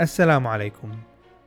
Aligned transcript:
السلام 0.00 0.46
عليكم. 0.46 0.90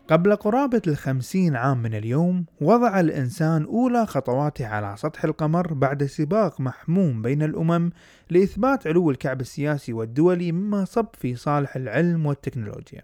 قبل 0.08 0.36
قرابة 0.36 0.82
الخمسين 0.88 1.56
عام 1.56 1.82
من 1.82 1.94
اليوم 1.96 2.46
وضع 2.62 3.00
الإنسان 3.00 3.64
أولى 3.64 4.06
خطواته 4.06 4.68
على 4.68 4.98
سطح 4.98 5.24
القمر 5.24 5.74
بعد 5.74 6.04
سباق 6.04 6.62
محموم 6.62 7.22
بين 7.22 7.44
الأمم 7.44 7.90
لإثبات 8.30 8.88
علو 8.88 9.12
الكعب 9.12 9.42
السياسي 9.42 9.94
والدولي 9.94 10.52
مما 10.52 10.86
صب 10.86 11.08
في 11.14 11.36
صالح 11.36 11.76
العلم 11.76 12.26
والتكنولوجيا. 12.26 13.02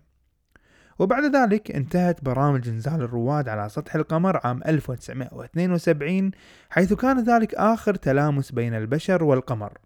وبعد 0.99 1.35
ذلك 1.35 1.71
انتهت 1.71 2.23
برامج 2.23 2.67
إنزال 2.69 3.01
الرواد 3.01 3.49
على 3.49 3.69
سطح 3.69 3.95
القمر 3.95 4.39
عام 4.43 4.61
1972 4.67 6.31
حيث 6.69 6.93
كان 6.93 7.23
ذلك 7.23 7.55
آخر 7.55 7.95
تلامس 7.95 8.51
بين 8.51 8.73
البشر 8.73 9.23
والقمر. 9.23 9.77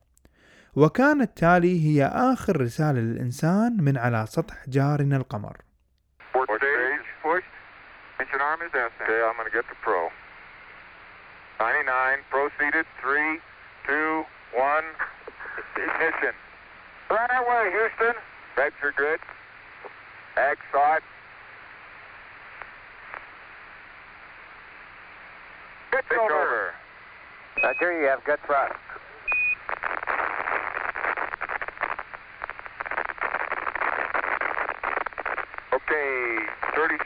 وكانت 0.75 1.38
تالي 1.38 1.86
هي 1.88 2.05
آخر 2.05 2.61
رسالة 2.61 3.00
للإنسان 3.00 3.77
من 3.83 3.97
على 3.97 4.25
سطح 4.27 4.55
جارنا 4.67 5.17
القمر 5.17 5.58
Good 25.91 26.06
over. 26.17 26.73
Over. 27.61 27.94
You 28.00 28.08
have 28.08 28.23
good 28.23 28.39
thrust. 28.47 28.80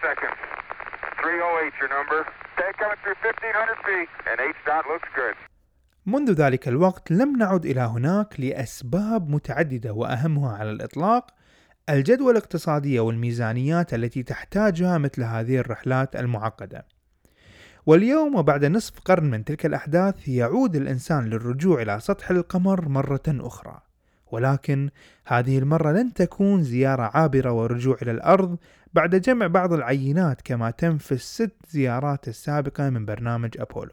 Seconds. 0.08 0.38
308 1.22 1.82
your 1.82 1.92
number. 1.98 2.20
Take 2.60 2.76
coming 2.82 3.00
through 3.02 3.18
1500 3.26 3.88
feet 3.88 4.10
and 4.30 4.38
H 4.54 4.60
dot 4.70 4.84
looks 4.92 5.10
good. 5.22 5.36
منذ 6.06 6.32
ذلك 6.32 6.68
الوقت 6.68 7.12
لم 7.12 7.38
نعد 7.38 7.66
إلى 7.66 7.82
هناك 7.82 8.40
لأسباب 8.40 9.30
متعددة 9.30 9.94
وأهمها 9.94 10.58
على 10.58 10.72
الإطلاق 10.72 11.32
الجدوى 11.90 12.32
الاقتصادية 12.32 13.00
والميزانيات 13.00 13.94
التي 13.94 14.24
تحتاجها 14.24 14.98
مثل 14.98 15.24
هذه 15.24 15.58
الرحلات 15.58 16.16
المعقدة. 16.16 16.86
واليوم 17.86 18.36
وبعد 18.36 18.66
نصف 18.66 19.00
قرن 19.00 19.30
من 19.30 19.46
تلك 19.46 19.66
الأحداث 19.66 20.28
يعود 20.28 20.76
الإنسان 20.76 21.26
للرجوع 21.26 21.82
إلى 21.82 22.00
سطح 22.00 22.30
القمر 22.30 22.90
مرة 22.90 23.24
أخرى. 23.28 23.82
ولكن 24.32 24.90
هذه 25.26 25.60
المرة 25.60 25.92
لن 25.92 26.14
تكون 26.14 26.64
زيارة 26.64 27.12
عابرة 27.14 27.52
ورجوع 27.52 27.98
إلى 28.02 28.12
الأرض 28.12 28.58
بعد 28.96 29.16
جمع 29.16 29.48
بعض 29.48 29.74
العينات 29.74 30.42
كما 30.42 30.72
تم 30.72 30.98
في 30.98 31.12
الست 31.12 31.52
زيارات 31.70 32.28
السابقة 32.28 32.90
من 32.90 33.06
برنامج 33.06 33.50
أبولو. 33.60 33.92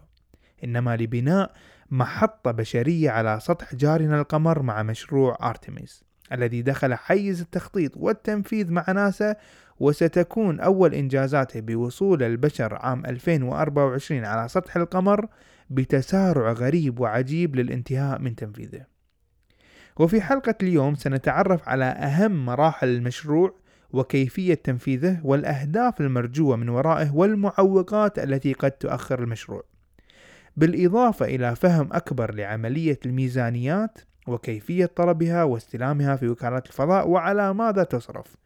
إنما 0.65 0.97
لبناء 0.97 1.53
محطة 1.91 2.51
بشرية 2.51 3.11
على 3.11 3.39
سطح 3.41 3.75
جارنا 3.75 4.21
القمر 4.21 4.63
مع 4.63 4.83
مشروع 4.83 5.39
أرتميس 5.43 6.05
الذي 6.33 6.63
دخل 6.63 6.95
حيز 6.95 7.41
التخطيط 7.41 7.97
والتنفيذ 7.97 8.73
مع 8.73 8.85
ناسا 8.93 9.37
وستكون 9.81 10.61
أول 10.61 10.95
إنجازاته 10.95 11.61
بوصول 11.61 12.23
البشر 12.23 12.75
عام 12.75 13.07
2024 13.07 14.25
على 14.25 14.49
سطح 14.49 14.77
القمر 14.77 15.27
بتسارع 15.71 16.53
غريب 16.53 17.01
وعجيب 17.01 17.57
للانتهاء 17.57 18.19
من 18.19 18.37
تنفيذه. 18.37 18.87
وفي 19.97 20.21
حلقة 20.21 20.55
اليوم 20.63 20.95
سنتعرف 20.95 21.69
على 21.69 21.85
أهم 21.85 22.47
مراحل 22.47 22.89
المشروع 22.89 23.62
وكيفية 23.93 24.55
تنفيذه 24.55 25.21
والأهداف 25.25 26.01
المرجوة 26.01 26.57
من 26.57 26.69
ورائه 26.69 27.15
والمعوقات 27.15 28.19
التي 28.19 28.53
قد 28.53 28.71
تؤخر 28.71 29.23
المشروع. 29.23 29.63
بالإضافة 30.57 31.27
إلى 31.27 31.57
فهم 31.57 31.89
أكبر 31.93 32.35
لعملية 32.35 32.99
الميزانيات 33.07 33.99
وكيفية 34.27 34.87
طلبها 34.87 35.45
واستلامها 35.45 36.17
في 36.17 36.29
وكالات 36.29 36.67
الفضاء 36.67 37.09
وعلى 37.09 37.55
ماذا 37.55 37.85
تصرف 37.85 38.37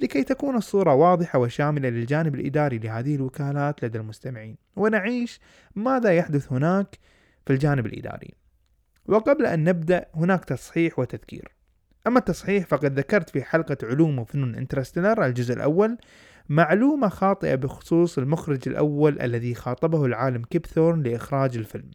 لكي 0.00 0.24
تكون 0.24 0.56
الصورة 0.56 0.94
واضحة 0.94 1.38
وشاملة 1.38 1.88
للجانب 1.88 2.34
الإداري 2.34 2.78
لهذه 2.78 3.14
الوكالات 3.14 3.84
لدى 3.84 3.98
المستمعين. 3.98 4.56
ونعيش 4.76 5.40
ماذا 5.74 6.12
يحدث 6.12 6.52
هناك 6.52 6.98
في 7.46 7.52
الجانب 7.52 7.86
الإداري. 7.86 8.34
وقبل 9.06 9.46
أن 9.46 9.64
نبدأ 9.64 10.06
هناك 10.14 10.44
تصحيح 10.44 10.98
وتذكير. 10.98 11.52
أما 12.06 12.18
التصحيح 12.18 12.66
فقد 12.66 12.98
ذكرت 12.98 13.30
في 13.30 13.42
حلقة 13.42 13.76
علوم 13.82 14.18
وفنون 14.18 14.54
انترستيلر 14.54 15.26
الجزء 15.26 15.54
الأول 15.54 15.98
معلومة 16.48 17.08
خاطئة 17.08 17.54
بخصوص 17.54 18.18
المخرج 18.18 18.68
الأول 18.68 19.20
الذي 19.20 19.54
خاطبه 19.54 20.04
العالم 20.04 20.42
كيب 20.42 20.66
ثورن 20.66 21.02
لإخراج 21.02 21.56
الفيلم. 21.56 21.90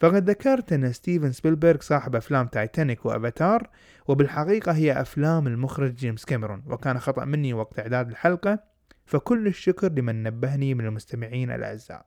فقد 0.00 0.30
ذكرت 0.30 0.72
أن 0.72 0.92
ستيفن 0.92 1.32
سبيلبرغ 1.32 1.80
صاحب 1.80 2.16
أفلام 2.16 2.46
تايتانيك 2.46 3.06
وأفاتار 3.06 3.68
وبالحقيقة 4.08 4.72
هي 4.72 5.00
أفلام 5.00 5.46
المخرج 5.46 5.94
جيمس 5.94 6.24
كاميرون 6.24 6.62
وكان 6.66 6.98
خطأ 6.98 7.24
مني 7.24 7.54
وقت 7.54 7.78
إعداد 7.78 8.08
الحلقة 8.08 8.58
فكل 9.06 9.46
الشكر 9.46 9.92
لمن 9.92 10.22
نبهني 10.22 10.74
من 10.74 10.86
المستمعين 10.86 11.50
الأعزاء. 11.50 12.06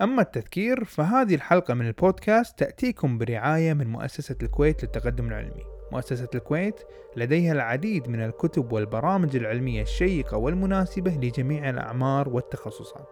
أما 0.00 0.22
التذكير 0.22 0.84
فهذه 0.84 1.34
الحلقة 1.34 1.74
من 1.74 1.86
البودكاست 1.86 2.58
تأتيكم 2.58 3.18
برعاية 3.18 3.74
من 3.74 3.86
مؤسسة 3.86 4.36
الكويت 4.42 4.84
للتقدم 4.84 5.28
العلمي. 5.28 5.79
مؤسسة 5.92 6.28
الكويت 6.34 6.80
لديها 7.16 7.52
العديد 7.52 8.08
من 8.08 8.20
الكتب 8.20 8.72
والبرامج 8.72 9.36
العلمية 9.36 9.82
الشيقة 9.82 10.36
والمناسبة 10.36 11.10
لجميع 11.10 11.70
الأعمار 11.70 12.28
والتخصصات. 12.28 13.08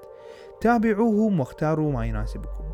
تابعوهم 0.61 1.41
واختاروا 1.41 1.93
ما 1.93 2.07
يناسبكم. 2.07 2.65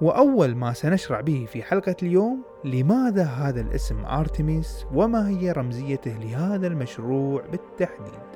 وأول 0.00 0.54
ما 0.54 0.72
سنشرع 0.72 1.20
به 1.20 1.46
في 1.52 1.62
حلقة 1.62 1.96
اليوم 2.02 2.42
لماذا 2.64 3.24
هذا 3.24 3.60
الاسم 3.60 4.04
أرتميس 4.04 4.86
وما 4.94 5.28
هي 5.28 5.52
رمزيته 5.52 6.18
لهذا 6.18 6.66
المشروع 6.66 7.42
بالتحديد؟ 7.46 8.35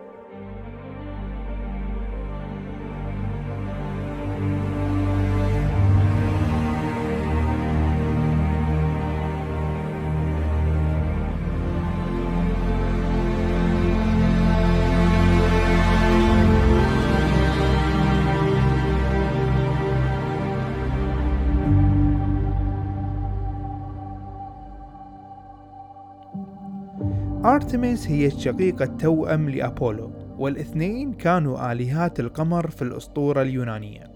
أرتميس 27.50 28.08
هي 28.08 28.26
الشقيقة 28.26 28.84
التوأم 28.84 29.48
لأبولو 29.48 30.12
والاثنين 30.38 31.12
كانوا 31.12 31.72
آلهات 31.72 32.20
القمر 32.20 32.70
في 32.70 32.82
الأسطورة 32.82 33.42
اليونانية. 33.42 34.12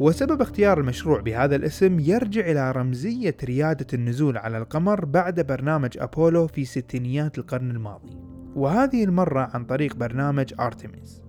وسبب 0.00 0.40
اختيار 0.40 0.80
المشروع 0.80 1.20
بهذا 1.20 1.56
الاسم 1.56 2.00
يرجع 2.00 2.40
إلى 2.40 2.72
رمزية 2.72 3.36
ريادة 3.44 3.86
النزول 3.94 4.38
على 4.38 4.58
القمر 4.58 5.04
بعد 5.04 5.40
برنامج 5.40 5.98
أبولو 5.98 6.46
في 6.46 6.64
ستينيات 6.64 7.38
القرن 7.38 7.70
الماضي. 7.70 8.18
وهذه 8.56 9.04
المرة 9.04 9.50
عن 9.54 9.64
طريق 9.64 9.96
برنامج 9.96 10.54
أرتميس. 10.60 11.22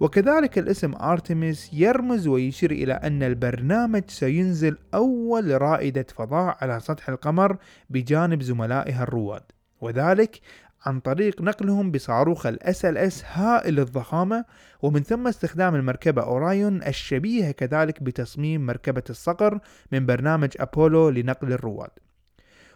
وكذلك 0.00 0.58
الاسم 0.58 0.94
أرتميس 0.94 1.70
يرمز 1.72 2.26
ويشير 2.26 2.70
إلى 2.70 2.92
أن 2.92 3.22
البرنامج 3.22 4.02
سينزل 4.08 4.78
أول 4.94 5.62
رائدة 5.62 6.06
فضاء 6.16 6.56
على 6.60 6.80
سطح 6.80 7.08
القمر 7.08 7.56
بجانب 7.90 8.42
زملائها 8.42 9.02
الرواد. 9.02 9.53
وذلك 9.84 10.40
عن 10.86 11.00
طريق 11.00 11.42
نقلهم 11.42 11.90
بصاروخ 11.90 12.46
ال 12.46 12.98
SLS 12.98 13.24
هائل 13.24 13.80
الضخامة 13.80 14.44
ومن 14.82 15.02
ثم 15.02 15.28
استخدام 15.28 15.74
المركبة 15.74 16.22
أورايون 16.22 16.82
الشبيهة 16.82 17.50
كذلك 17.50 18.02
بتصميم 18.02 18.66
مركبة 18.66 19.02
الصقر 19.10 19.58
من 19.92 20.06
برنامج 20.06 20.50
أبولو 20.60 21.10
لنقل 21.10 21.52
الرواد. 21.52 21.90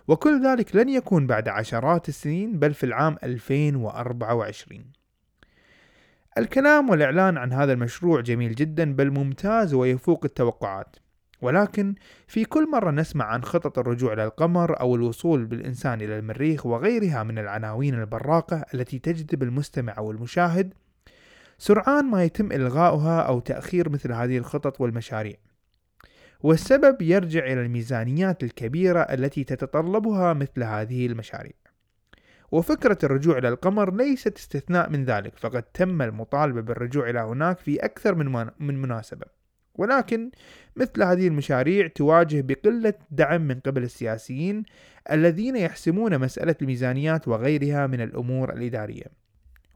وكل 0.09 0.47
ذلك 0.47 0.77
لن 0.77 0.89
يكون 0.89 1.27
بعد 1.27 1.49
عشرات 1.49 2.09
السنين 2.09 2.59
بل 2.59 2.75
في 2.75 2.85
العام 2.85 3.17
2024 3.25 4.93
الكلام 6.39 6.91
والإعلان 6.91 7.39
عن 7.39 7.53
هذا 7.53 7.73
المشروع 7.73 8.21
جميل 8.21 8.55
جدا 8.55 8.93
بل 8.93 9.11
ممتاز 9.11 9.75
ويفوق 9.75 10.25
التوقعات. 10.25 10.97
ولكن 11.41 11.95
في 12.27 12.45
كل 12.45 12.71
مرة 12.71 12.91
نسمع 12.91 13.25
عن 13.25 13.45
خطط 13.45 13.79
الرجوع 13.79 14.13
إلى 14.13 14.25
القمر 14.25 14.81
أو 14.81 14.95
الوصول 14.97 15.45
بالإنسان 15.45 16.01
إلى 16.01 16.19
المريخ 16.19 16.67
وغيرها 16.67 17.23
من 17.23 17.39
العناوين 17.39 17.95
البراقة 17.95 18.65
التي 18.75 18.99
تجذب 18.99 19.43
المستمع 19.43 19.95
أو 19.99 20.11
المشاهد 20.11 20.75
سرعان 21.59 22.05
ما 22.05 22.25
يتم 22.25 22.53
إلغاؤها 22.53 23.21
أو 23.21 23.41
تأخير 23.41 23.89
مثل 23.89 24.13
هذه 24.13 24.39
الخطط 24.39 24.81
والمشاريع. 24.81 25.37
والسبب 26.41 27.03
يرجع 27.03 27.45
إلى 27.45 27.61
الميزانيات 27.61 28.43
الكبيرة 28.43 29.01
التي 29.01 29.45
تتطلبها 29.45 30.33
مثل 30.33 30.63
هذه 30.63 31.07
المشاريع. 31.07 31.53
وفكرة 32.53 32.99
الرجوع 33.05 33.39
إلى 33.39 33.49
القمر 33.49 33.95
ليست 33.95 34.37
استثناء 34.37 34.91
من 34.91 35.05
ذلك 35.05 35.39
فقد 35.39 35.63
تم 35.63 36.03
المطالبة 36.03 36.61
بالرجوع 36.61 37.11
إلى 37.11 37.21
هناك 37.21 37.59
في 37.59 37.85
أكثر 37.85 38.15
من, 38.15 38.51
من 38.59 38.83
مناسبة. 38.83 39.38
ولكن 39.79 40.31
مثل 40.77 41.03
هذه 41.03 41.29
المشاريع 41.29 41.87
تواجه 41.87 42.41
بقلة 42.41 42.95
دعم 43.11 43.41
من 43.41 43.61
قبل 43.61 43.83
السياسيين 43.83 44.63
الذين 45.11 45.57
يحسمون 45.57 46.19
مسألة 46.19 46.55
الميزانيات 46.63 47.29
وغيرها 47.29 47.87
من 47.87 48.01
الأمور 48.01 48.53
الإدارية. 48.53 49.05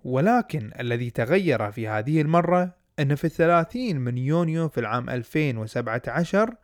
ولكن 0.04 0.70
الذي 0.80 1.10
تغير 1.10 1.70
في 1.70 1.88
هذه 1.88 2.20
المرة 2.20 2.74
أن 2.98 3.14
في 3.14 3.24
الثلاثين 3.24 4.00
من 4.00 4.18
يونيو 4.18 4.68
في 4.68 4.80
العام 4.80 5.10
2017 5.10 6.54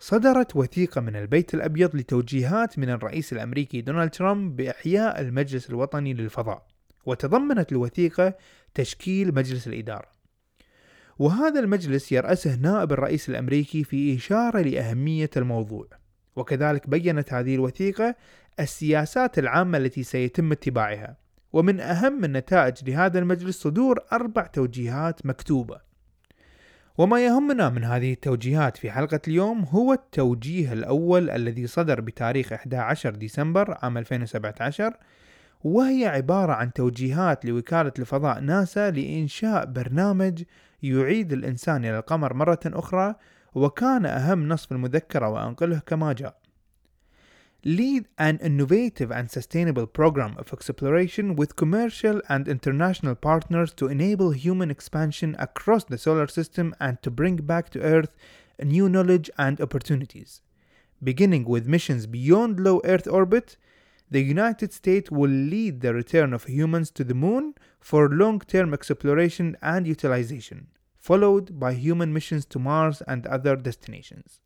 صدرت 0.00 0.56
وثيقة 0.56 1.00
من 1.00 1.16
البيت 1.16 1.54
الأبيض 1.54 1.96
لتوجيهات 1.96 2.78
من 2.78 2.90
الرئيس 2.90 3.32
الأمريكي 3.32 3.80
دونالد 3.80 4.10
ترامب 4.10 4.56
بإحياء 4.56 5.20
المجلس 5.20 5.70
الوطني 5.70 6.14
للفضاء 6.14 6.66
وتضمنت 7.06 7.72
الوثيقة 7.72 8.34
تشكيل 8.74 9.34
مجلس 9.34 9.66
الإدارة. 9.66 10.17
وهذا 11.18 11.60
المجلس 11.60 12.12
يرأسه 12.12 12.56
نائب 12.56 12.92
الرئيس 12.92 13.28
الأمريكي 13.28 13.84
في 13.84 14.16
إشارة 14.16 14.60
لأهمية 14.60 15.30
الموضوع. 15.36 15.86
وكذلك 16.36 16.88
بينت 16.90 17.32
هذه 17.32 17.54
الوثيقة 17.54 18.14
السياسات 18.60 19.38
العامة 19.38 19.78
التي 19.78 20.02
سيتم 20.02 20.52
اتباعها. 20.52 21.16
ومن 21.52 21.80
أهم 21.80 22.24
النتائج 22.24 22.90
لهذا 22.90 23.18
المجلس 23.18 23.62
صدور 23.62 23.98
أربع 24.12 24.46
توجيهات 24.46 25.26
مكتوبة. 25.26 25.88
وما 26.98 27.24
يهمنا 27.24 27.68
من 27.68 27.84
هذه 27.84 28.12
التوجيهات 28.12 28.76
في 28.76 28.90
حلقة 28.90 29.20
اليوم 29.28 29.64
هو 29.64 29.92
التوجيه 29.92 30.72
الأول 30.72 31.30
الذي 31.30 31.66
صدر 31.66 32.00
بتاريخ 32.00 32.52
11 32.52 33.10
ديسمبر 33.14 33.78
عام 33.82 33.98
2017 33.98 34.94
وهي 35.64 36.06
عبارة 36.06 36.52
عن 36.52 36.72
توجيهات 36.72 37.44
لوكالة 37.44 37.92
الفضاء 37.98 38.40
ناسا 38.40 38.90
لإنشاء 38.90 39.64
برنامج 39.64 40.42
يعيد 40.82 41.32
الإنسان 41.32 41.84
إلى 41.84 41.98
القمر 41.98 42.34
مرة 42.34 42.60
أخرى 42.66 43.14
وكان 43.54 44.06
أهم 44.06 44.48
نص 44.48 44.66
في 44.66 44.72
المذكرة 44.72 45.28
وأنقله 45.28 45.78
كما 45.86 46.12
جاء 46.12 46.38
lead 47.64 48.06
an 48.18 48.38
innovative 48.38 49.10
and 49.10 49.30
sustainable 49.30 49.86
program 49.86 50.36
of 50.38 50.52
exploration 50.52 51.34
with 51.34 51.56
commercial 51.56 52.22
and 52.28 52.46
international 52.46 53.16
partners 53.16 53.72
to 53.74 53.88
enable 53.88 54.30
human 54.30 54.70
expansion 54.70 55.34
across 55.38 55.84
the 55.84 55.98
solar 55.98 56.28
system 56.28 56.74
and 56.78 57.02
to 57.02 57.10
bring 57.10 57.36
back 57.36 57.68
to 57.68 57.80
Earth 57.82 58.14
new 58.62 58.88
knowledge 58.88 59.28
and 59.36 59.60
opportunities. 59.60 60.40
Beginning 61.02 61.44
with 61.44 61.66
missions 61.66 62.06
beyond 62.06 62.60
low 62.60 62.80
Earth 62.84 63.08
orbit, 63.08 63.56
the 64.10 64.22
United 64.22 64.72
States 64.72 65.10
will 65.10 65.36
lead 65.54 65.80
the 65.80 65.92
return 65.92 66.32
of 66.32 66.44
humans 66.44 66.90
to 66.90 67.04
the 67.04 67.14
moon 67.14 67.54
for 67.80 68.08
long 68.08 68.40
term 68.40 68.72
exploration 68.72 69.56
and 69.62 69.86
utilization, 69.86 70.68
followed 70.96 71.58
by 71.58 71.72
human 71.74 72.12
missions 72.12 72.44
to 72.46 72.58
Mars 72.58 73.02
and 73.02 73.26
other 73.26 73.56
destinations. 73.56 74.40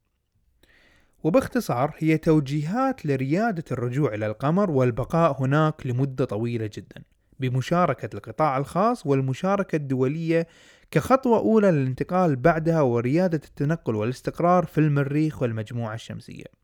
وباختصار 1.25 1.95
هي 1.99 2.19
توجيهات 2.19 3.07
لريادة 3.07 3.65
الرجوع 3.73 4.15
إلى 4.15 4.27
القمر 4.27 4.71
والبقاء 4.71 5.43
هناك 5.43 5.87
لمدة 5.87 6.25
طويلة 6.25 6.71
جدا 6.73 7.03
بمشاركة 7.41 8.09
القطاع 8.15 8.59
الخاص 8.59 9.07
والمشاركة 9.07 9.77
الدولية 9.77 10.47
كخطوة 10.91 11.39
أولى 11.39 11.71
للانتقال 11.71 12.37
بعدها 12.37 12.81
وريادة 12.81 13.41
التنقل 13.45 13.95
والاستقرار 13.95 14.65
في 14.65 14.79
المريخ 14.79 15.43
والمجموعة 15.43 15.95
الشمسية 15.95 16.62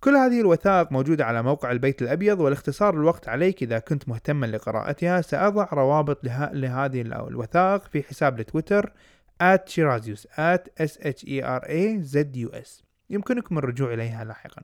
كل 0.00 0.16
هذه 0.16 0.40
الوثائق 0.40 0.92
موجودة 0.92 1.24
على 1.24 1.42
موقع 1.42 1.70
البيت 1.70 2.02
الأبيض 2.02 2.40
والاختصار 2.40 2.94
الوقت 2.94 3.28
عليك 3.28 3.62
إذا 3.62 3.78
كنت 3.78 4.08
مهتما 4.08 4.46
لقراءتها. 4.46 5.20
سأضع 5.20 5.68
روابط 5.72 6.24
له... 6.24 6.50
لهذه 6.52 7.00
الوثائق 7.00 7.84
في 7.84 8.02
حساب 8.02 8.40
لتويتر 8.40 8.92
at 9.42 9.68
shirazius 9.68 10.26
at 10.36 10.68
s 10.76 10.98
h 11.02 11.24
e 11.24 11.40
r 11.42 11.62
a 11.66 12.02
z 12.02 12.16
u 12.36 12.50
s. 12.52 12.82
يمكنكم 13.10 13.58
الرجوع 13.58 13.94
إليها 13.94 14.24
لاحقا. 14.24 14.62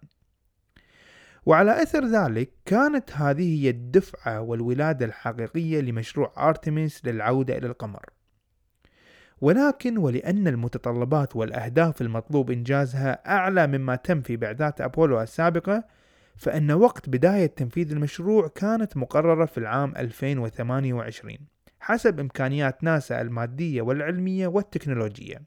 وعلى 1.47 1.83
أثر 1.83 2.07
ذلك 2.07 2.51
كانت 2.67 3.13
هذه 3.13 3.63
هي 3.63 3.71
الدفعة 3.71 4.41
والولادة 4.41 5.07
الحقيقية 5.07 5.81
لمشروع 5.81 6.33
أرتميس 6.49 7.07
للعودة 7.07 7.59
إلى 7.59 7.67
القمر. 7.67 8.05
ولكن 9.41 9.99
ولأن 9.99 10.49
المتطلبات 10.49 11.37
والأهداف 11.37 12.01
المطلوب 12.03 12.51
إنجازها 12.51 13.35
أعلى 13.37 13.67
مما 13.67 13.97
تم 13.97 14.21
في 14.21 14.37
بعثات 14.37 14.81
أبولو 14.81 15.23
السابقة 15.23 15.85
فإن 16.37 16.73
وقت 16.73 17.09
بداية 17.09 17.47
تنفيذ 17.47 17.93
المشروع 17.93 18.49
كانت 18.49 18.97
مقررة 18.97 19.45
في 19.45 19.59
العام 19.59 19.97
2028 19.97 21.39
حسب 21.81 22.21
إمكانيات 22.21 22.85
ناسا 22.85 23.21
المادية 23.21 23.83
والعلمية 23.83 24.47
والتكنولوجية. 24.47 25.43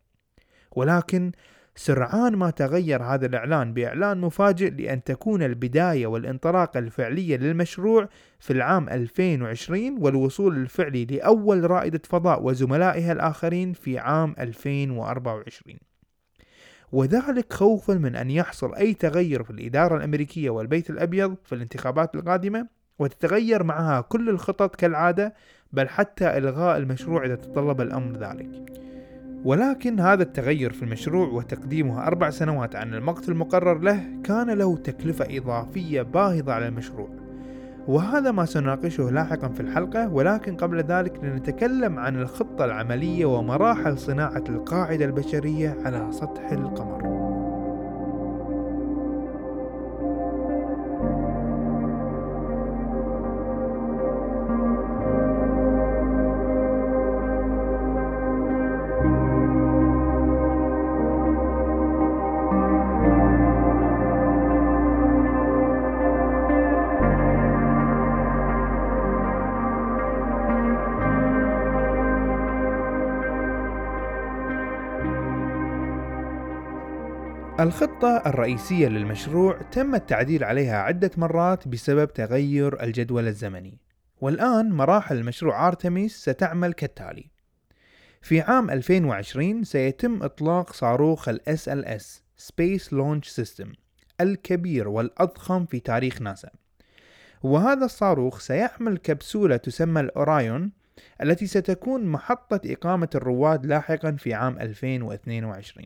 ولكن 0.72 1.31
سرعان 1.79 2.35
ما 2.35 2.50
تغير 2.50 3.03
هذا 3.03 3.25
الإعلان 3.25 3.74
بإعلان 3.74 4.21
مفاجئ 4.21 4.69
لأن 4.69 5.03
تكون 5.03 5.44
البداية 5.44 6.07
والانطلاقة 6.07 6.77
الفعلية 6.77 7.38
للمشروع 7.38 8.09
في 8.39 8.53
العام 8.53 8.89
2020 8.89 9.97
والوصول 10.00 10.57
الفعلي 10.57 11.06
لأول 11.06 11.71
رائدة 11.71 12.01
فضاء 12.03 12.44
وزملائها 12.44 13.12
الآخرين 13.12 13.74
في 13.74 14.00
عام 14.00 14.35
2024 14.39 15.77
وذلك 16.92 17.54
خوفا 17.54 17.94
من 17.94 18.16
أن 18.16 18.31
يحصل 18.31 18.75
أي 18.75 18.94
تغير 18.94 19.44
في 19.44 19.49
الإدارة 19.49 19.97
الأمريكية 19.97 20.49
والبيت 20.49 20.90
الأبيض 20.90 21.35
في 21.44 21.56
الانتخابات 21.56 22.16
القادمة 22.16 22.68
وتتغير 22.99 23.63
معها 23.63 24.02
كل 24.02 24.30
الخطط 24.30 24.75
كالعادة 24.75 25.33
بل 25.73 25.90
حتى 25.90 26.37
إلغاء 26.37 26.78
المشروع 26.78 27.25
إذا 27.25 27.35
تطلب 27.35 27.81
الأمر 27.81 28.18
ذلك. 28.18 28.49
ولكن 29.45 29.99
هذا 29.99 30.23
التغير 30.23 30.73
في 30.73 30.83
المشروع 30.83 31.27
وتقديمه 31.27 32.07
أربع 32.07 32.29
سنوات 32.29 32.75
عن 32.75 32.94
الوقت 32.94 33.29
المقرر 33.29 33.79
له 33.79 34.03
كان 34.23 34.49
له 34.49 34.77
تكلفة 34.77 35.37
إضافية 35.37 36.01
باهظة 36.01 36.53
على 36.53 36.67
المشروع. 36.67 37.09
وهذا 37.87 38.31
ما 38.31 38.45
سنناقشه 38.45 39.11
لاحقا 39.11 39.47
في 39.47 39.59
الحلقة 39.59 40.13
ولكن 40.13 40.56
قبل 40.56 40.83
ذلك 40.83 41.23
لنتكلم 41.23 41.99
عن 41.99 42.21
الخطة 42.21 42.65
العملية 42.65 43.25
ومراحل 43.25 43.97
صناعة 43.97 44.44
القاعدة 44.49 45.06
البشرية 45.06 45.77
على 45.85 46.07
سطح 46.11 46.51
القمر. 46.51 47.06
الخطة 77.59 78.18
الرئيسية 78.26 78.87
للمشروع 78.87 79.61
تم 79.61 79.95
التعديل 79.95 80.44
عليها 80.44 80.78
عدة 80.78 81.11
مرات 81.18 81.68
بسبب 81.68 82.14
تغير 82.14 82.83
الجدول 82.83 83.28
الزمني. 83.28 83.78
والآن 84.21 84.69
مراحل 84.69 85.18
المشروع 85.18 85.68
آرتميس 85.68 86.18
ستعمل 86.18 86.73
كالتالي. 86.73 87.30
في 88.21 88.42
عام 88.42 88.69
2020 88.69 89.64
سيتم 89.64 90.23
إطلاق 90.23 90.73
صاروخ 90.73 91.30
ال 91.30 91.42
SLS 91.49 92.04
Space 92.47 92.90
Launch 92.90 93.44
System 93.44 93.68
الكبير 94.21 94.87
والأضخم 94.87 95.66
في 95.66 95.80
تاريخ 95.80 96.21
ناسا. 96.21 96.49
وهذا 97.44 97.85
الصاروخ 97.85 98.40
سيحمل 98.40 98.97
كبسولة 98.97 99.57
تسمى 99.57 100.02
الأورايون 100.02 100.71
التي 101.23 101.47
ستكون 101.47 102.06
محطة 102.06 102.61
إقامة 102.66 103.09
الرواد 103.16 103.66
لاحقا 103.66 104.11
في 104.11 104.33
عام 104.33 104.59
2022 104.59 105.85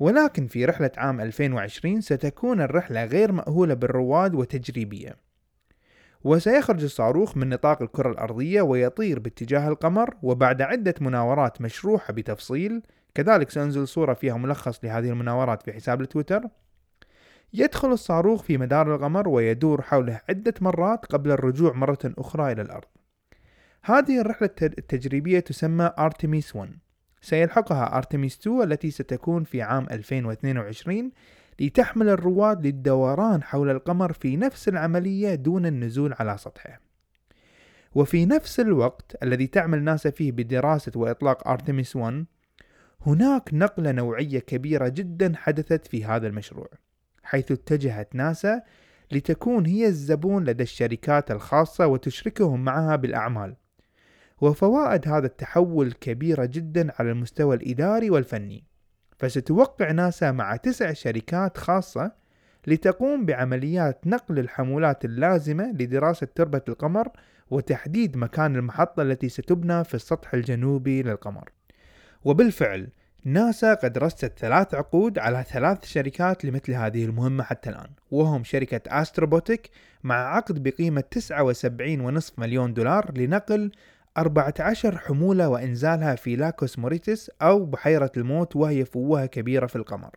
ولكن 0.00 0.46
في 0.46 0.64
رحلة 0.64 0.90
عام 0.96 1.20
2020 1.20 2.00
ستكون 2.00 2.60
الرحلة 2.60 3.04
غير 3.04 3.32
مأهولة 3.32 3.74
بالرواد 3.74 4.34
وتجريبية. 4.34 5.16
وسيخرج 6.24 6.84
الصاروخ 6.84 7.36
من 7.36 7.48
نطاق 7.48 7.82
الكرة 7.82 8.10
الأرضية 8.10 8.62
ويطير 8.62 9.18
باتجاه 9.18 9.68
القمر 9.68 10.16
وبعد 10.22 10.62
عدة 10.62 10.94
مناورات 11.00 11.60
مشروحة 11.60 12.12
بتفصيل 12.12 12.82
كذلك 13.14 13.50
سأنزل 13.50 13.88
صورة 13.88 14.14
فيها 14.14 14.36
ملخص 14.36 14.84
لهذه 14.84 15.08
المناورات 15.10 15.62
في 15.62 15.72
حساب 15.72 16.00
التويتر. 16.00 16.42
يدخل 17.52 17.92
الصاروخ 17.92 18.42
في 18.42 18.58
مدار 18.58 18.94
القمر 18.94 19.28
ويدور 19.28 19.82
حوله 19.82 20.20
عدة 20.28 20.54
مرات 20.60 21.06
قبل 21.06 21.30
الرجوع 21.30 21.72
مرة 21.72 21.98
أخرى 22.04 22.52
إلى 22.52 22.62
الأرض. 22.62 22.88
هذه 23.84 24.20
الرحلة 24.20 24.50
التجريبية 24.62 25.40
تسمى 25.40 25.90
أرتميس 25.98 26.56
1 26.56 26.83
سيلحقها 27.24 27.96
أرتميس 27.96 28.38
2 28.40 28.62
التي 28.62 28.90
ستكون 28.90 29.44
في 29.44 29.62
عام 29.62 29.86
2022 29.90 31.10
لتحمل 31.60 32.08
الرواد 32.08 32.66
للدوران 32.66 33.42
حول 33.42 33.70
القمر 33.70 34.12
في 34.12 34.36
نفس 34.36 34.68
العملية 34.68 35.34
دون 35.34 35.66
النزول 35.66 36.14
على 36.18 36.38
سطحه. 36.38 36.80
وفي 37.94 38.26
نفس 38.26 38.60
الوقت 38.60 39.16
الذي 39.22 39.46
تعمل 39.46 39.82
ناسا 39.82 40.10
فيه 40.10 40.32
بدراسة 40.32 40.92
وإطلاق 40.96 41.48
أرتميس 41.48 41.96
1 41.96 42.24
هناك 43.06 43.54
نقلة 43.54 43.92
نوعية 43.92 44.38
كبيرة 44.38 44.88
جدا 44.88 45.32
حدثت 45.36 45.86
في 45.86 46.04
هذا 46.04 46.26
المشروع 46.26 46.68
حيث 47.22 47.52
اتجهت 47.52 48.14
ناسا 48.14 48.62
لتكون 49.12 49.66
هي 49.66 49.86
الزبون 49.86 50.44
لدى 50.44 50.62
الشركات 50.62 51.30
الخاصة 51.30 51.86
وتشركهم 51.86 52.64
معها 52.64 52.96
بالأعمال. 52.96 53.56
وفوائد 54.40 55.08
هذا 55.08 55.26
التحول 55.26 55.92
كبيرة 55.92 56.44
جدا 56.44 56.92
على 56.98 57.10
المستوى 57.10 57.56
الإداري 57.56 58.10
والفني. 58.10 58.64
فستوقع 59.18 59.90
ناسا 59.90 60.30
مع 60.30 60.56
تسع 60.56 60.92
شركات 60.92 61.58
خاصة 61.58 62.12
لتقوم 62.66 63.26
بعمليات 63.26 64.06
نقل 64.06 64.38
الحمولات 64.38 65.04
اللازمة 65.04 65.72
لدراسة 65.72 66.28
تربة 66.34 66.62
القمر 66.68 67.08
وتحديد 67.50 68.16
مكان 68.16 68.56
المحطة 68.56 69.02
التي 69.02 69.28
ستبنى 69.28 69.84
في 69.84 69.94
السطح 69.94 70.34
الجنوبي 70.34 71.02
للقمر. 71.02 71.50
وبالفعل 72.24 72.88
ناسا 73.24 73.74
قد 73.74 73.98
رست 73.98 74.32
ثلاث 74.38 74.74
عقود 74.74 75.18
على 75.18 75.44
ثلاث 75.48 75.84
شركات 75.84 76.44
لمثل 76.44 76.72
هذه 76.72 77.04
المهمة 77.04 77.44
حتى 77.44 77.70
الآن 77.70 77.90
وهم 78.10 78.44
شركة 78.44 78.80
أستروبوتيك 78.86 79.70
مع 80.02 80.36
عقد 80.36 80.62
بقيمة 80.62 81.04
79.5 81.14 82.32
مليون 82.38 82.74
دولار 82.74 83.12
لنقل 83.18 83.70
14 84.18 84.98
حمولة 84.98 85.48
وإنزالها 85.48 86.14
في 86.14 86.36
Lacus 86.36 86.78
Mortis 86.78 87.30
أو 87.42 87.64
بحيرة 87.64 88.12
الموت 88.16 88.56
وهي 88.56 88.84
فوهة 88.84 89.26
كبيرة 89.26 89.66
في 89.66 89.76
القمر. 89.76 90.10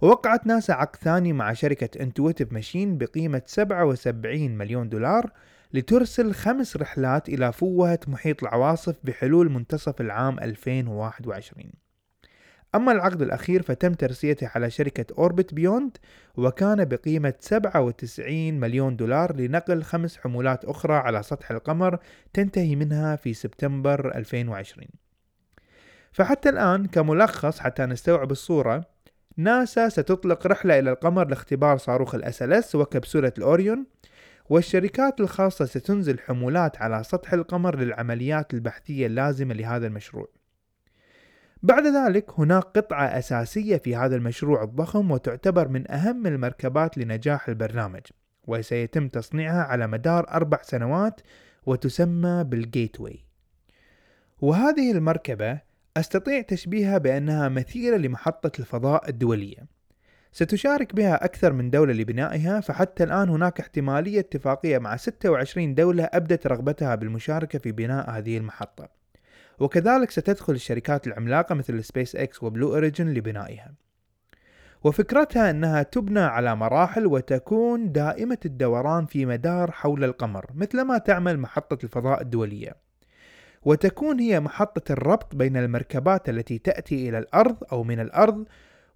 ووقعت 0.00 0.46
ناسا 0.46 0.72
عقد 0.72 0.96
ثاني 0.96 1.32
مع 1.32 1.52
شركة 1.52 2.02
Intuitive 2.02 2.52
Machines 2.52 2.98
بقيمة 2.98 3.42
77 3.46 4.50
مليون 4.50 4.88
دولار 4.88 5.30
لترسل 5.74 6.34
خمس 6.34 6.76
رحلات 6.76 7.28
إلى 7.28 7.52
فوهة 7.52 8.00
محيط 8.06 8.42
العواصف 8.42 8.96
بحلول 9.04 9.50
منتصف 9.50 10.00
العام 10.00 10.38
2021 10.38 11.72
أما 12.74 12.92
العقد 12.92 13.22
الأخير 13.22 13.62
فتم 13.62 13.94
ترسيته 13.94 14.50
على 14.54 14.70
شركة 14.70 15.14
OrbitBeyond 15.18 15.96
وكان 16.36 16.84
بقيمة 16.84 17.34
97 17.40 18.60
مليون 18.60 18.96
دولار 18.96 19.36
لنقل 19.36 19.82
خمس 19.82 20.18
حمولات 20.18 20.64
أخرى 20.64 20.94
على 20.94 21.22
سطح 21.22 21.50
القمر 21.50 21.98
تنتهي 22.32 22.76
منها 22.76 23.16
في 23.16 23.34
سبتمبر 23.34 24.16
2020 24.16 24.86
فحتى 26.12 26.48
الآن 26.48 26.86
كملخص 26.86 27.58
حتى 27.58 27.86
نستوعب 27.86 28.30
الصورة 28.30 28.84
ناسا 29.36 29.88
ستطلق 29.88 30.46
رحلة 30.46 30.78
إلى 30.78 30.90
القمر 30.90 31.28
لاختبار 31.28 31.76
صاروخ 31.76 32.14
ال 32.14 32.52
SLS 32.52 32.74
وكبسولة 32.74 33.32
الأوريون 33.38 33.86
والشركات 34.50 35.20
الخاصة 35.20 35.64
ستنزل 35.64 36.18
حمولات 36.18 36.82
على 36.82 37.04
سطح 37.04 37.32
القمر 37.32 37.76
للعمليات 37.76 38.54
البحثية 38.54 39.06
اللازمة 39.06 39.54
لهذا 39.54 39.86
المشروع. 39.86 40.37
بعد 41.62 41.86
ذلك 41.86 42.30
هناك 42.38 42.62
قطعة 42.62 43.04
أساسية 43.04 43.76
في 43.76 43.96
هذا 43.96 44.16
المشروع 44.16 44.62
الضخم 44.62 45.10
وتعتبر 45.10 45.68
من 45.68 45.90
أهم 45.90 46.26
المركبات 46.26 46.98
لنجاح 46.98 47.48
البرنامج 47.48 48.00
وسيتم 48.46 49.08
تصنيعها 49.08 49.62
على 49.62 49.86
مدار 49.86 50.28
أربع 50.30 50.58
سنوات 50.62 51.20
وتسمى 51.66 52.44
بالجيتوي. 52.44 53.24
وهذه 54.40 54.90
المركبة 54.92 55.60
أستطيع 55.96 56.40
تشبيهها 56.40 56.98
بأنها 56.98 57.48
مثيرة 57.48 57.96
لمحطة 57.96 58.60
الفضاء 58.60 59.08
الدولية. 59.08 59.78
ستشارك 60.32 60.94
بها 60.94 61.24
أكثر 61.24 61.52
من 61.52 61.70
دولة 61.70 61.92
لبنائها 61.92 62.60
فحتى 62.60 63.04
الآن 63.04 63.28
هناك 63.28 63.60
احتمالية 63.60 64.20
اتفاقية 64.20 64.78
مع 64.78 64.96
26 64.96 65.74
دولة 65.74 66.04
أبدت 66.04 66.46
رغبتها 66.46 66.94
بالمشاركة 66.94 67.58
في 67.58 67.72
بناء 67.72 68.10
هذه 68.10 68.36
المحطة. 68.36 68.97
وكذلك 69.60 70.10
ستدخل 70.10 70.52
الشركات 70.52 71.06
العملاقة 71.06 71.54
مثل 71.54 71.84
سبيس 71.84 72.16
إكس 72.16 72.42
وبلو 72.42 72.74
أوريجن 72.74 73.14
لبنائها. 73.14 73.72
وفكرتها 74.84 75.50
أنها 75.50 75.82
تبنى 75.82 76.20
على 76.20 76.56
مراحل 76.56 77.06
وتكون 77.06 77.92
دائمة 77.92 78.38
الدوران 78.44 79.06
في 79.06 79.26
مدار 79.26 79.70
حول 79.70 80.04
القمر 80.04 80.46
مثلما 80.54 80.98
تعمل 80.98 81.38
محطة 81.38 81.78
الفضاء 81.84 82.22
الدولية. 82.22 82.76
وتكون 83.62 84.20
هي 84.20 84.40
محطة 84.40 84.92
الربط 84.92 85.34
بين 85.34 85.56
المركبات 85.56 86.28
التي 86.28 86.58
تأتي 86.58 87.08
إلى 87.08 87.18
الأرض 87.18 87.56
أو 87.72 87.84
من 87.84 88.00
الأرض 88.00 88.44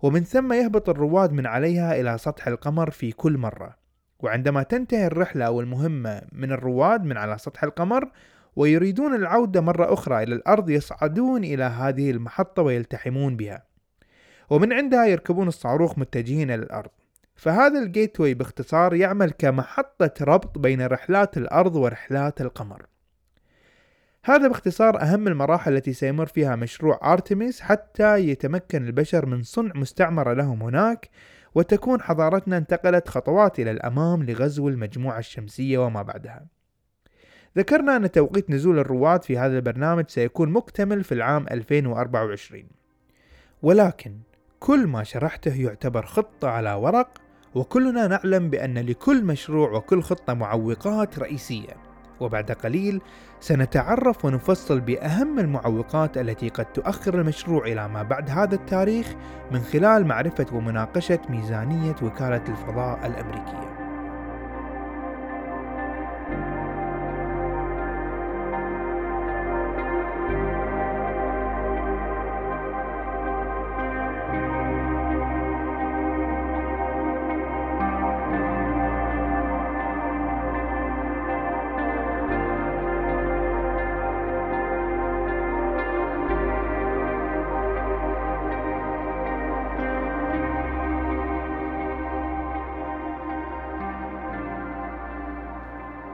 ومن 0.02 0.25
ثم 0.25 0.52
يهبط 0.52 0.88
الرواد 0.88 1.33
من 1.33 1.47
عليها 1.47 2.00
إلى 2.00 2.19
سطح 2.19 2.49
القمر 2.49 2.90
في 2.90 3.12
كل 3.12 3.38
مرة. 3.38 3.76
وعندما 4.21 4.62
تنتهي 4.62 5.07
الرحلة 5.07 5.45
أو 5.45 5.61
المهمة 5.61 6.23
من 6.33 6.52
الرواد 6.52 7.04
من 7.04 7.16
على 7.16 7.38
سطح 7.38 7.64
القمر 7.64 8.11
ويريدون 8.56 9.14
العودة 9.14 9.61
مرة 9.61 9.92
أخرى 9.92 10.23
إلى 10.23 10.35
الأرض 10.35 10.71
يصعدون 10.71 11.44
إلى 11.44 11.64
هذه 11.64 12.11
المحطة 12.11 12.62
ويلتحمون 12.62 13.37
بها. 13.37 13.62
ومن 14.50 14.73
عندها 14.73 15.06
يركبون 15.06 15.49
الصاروخ 15.49 15.99
متجهين 15.99 16.50
إلى 16.50 16.62
الأرض. 16.62 16.90
فهذا 17.37 17.78
الجيتوي 17.78 18.35
باختصار 18.35 18.94
يعمل 18.94 19.30
كمحطة 19.30 20.14
ربط 20.21 20.59
بين 20.59 20.87
رحلات 20.87 21.37
الأرض 21.37 21.76
ورحلات 21.76 22.40
القمر. 22.40 22.87
هذا 24.25 24.49
باختصار 24.49 25.02
أهم 25.02 25.28
المراحل 25.28 25.76
التي 25.76 25.92
سيمر 25.92 26.26
فيها 26.26 26.56
مشروع 26.56 27.12
أرتميس 27.12 27.61
حتى 27.61 28.18
يتمكن 28.18 28.87
البشر 28.87 29.26
من 29.26 29.42
صنع 29.42 29.73
مستعمرة 29.75 30.32
لهم 30.32 30.62
هناك 30.62 31.11
وتكون 31.54 32.00
حضارتنا 32.00 32.56
انتقلت 32.56 33.09
خطوات 33.09 33.61
إلى 33.61 33.71
الأمام 33.71 34.23
لغزو 34.23 34.68
المجموعة 34.68 35.18
الشمسية 35.18 35.78
وما 35.78 36.02
بعدها. 36.02 36.47
ذكرنا 37.59 37.97
أن 37.97 38.11
توقيت 38.11 38.50
نزول 38.50 38.78
الرواد 38.78 39.23
في 39.23 39.38
هذا 39.38 39.56
البرنامج 39.56 40.04
سيكون 40.09 40.50
مكتمل 40.50 41.04
في 41.04 41.12
العام 41.12 41.47
2024 41.50 42.64
ولكن 43.62 44.16
كل 44.61 44.87
ما 44.87 45.02
شرحته 45.02 45.54
يعتبر 45.54 46.06
خطة 46.06 46.49
على 46.49 46.73
ورق 46.73 47.18
وكلنا 47.54 48.06
نعلم 48.06 48.50
بأن 48.50 48.78
لكل 48.78 49.25
مشروع 49.25 49.71
وكل 49.73 50.02
خطة 50.02 50.35
معوقات 50.35 51.18
رئيسية. 51.18 51.76
وبعد 52.21 52.52
قليل 52.52 53.00
سنتعرف 53.40 54.25
ونفصل 54.25 54.80
بأهم 54.80 55.38
المعوقات 55.38 56.18
التي 56.18 56.49
قد 56.49 56.64
تؤخر 56.64 57.21
المشروع 57.21 57.66
إلى 57.66 57.88
ما 57.88 58.02
بعد 58.02 58.30
هذا 58.30 58.54
التاريخ 58.54 59.14
من 59.52 59.61
خلال 59.61 60.06
معرفة 60.06 60.47
ومناقشة 60.52 61.21
ميزانية 61.28 61.97
وكالة 62.02 62.44
الفضاء 62.49 63.06
الأمريكية. 63.06 63.72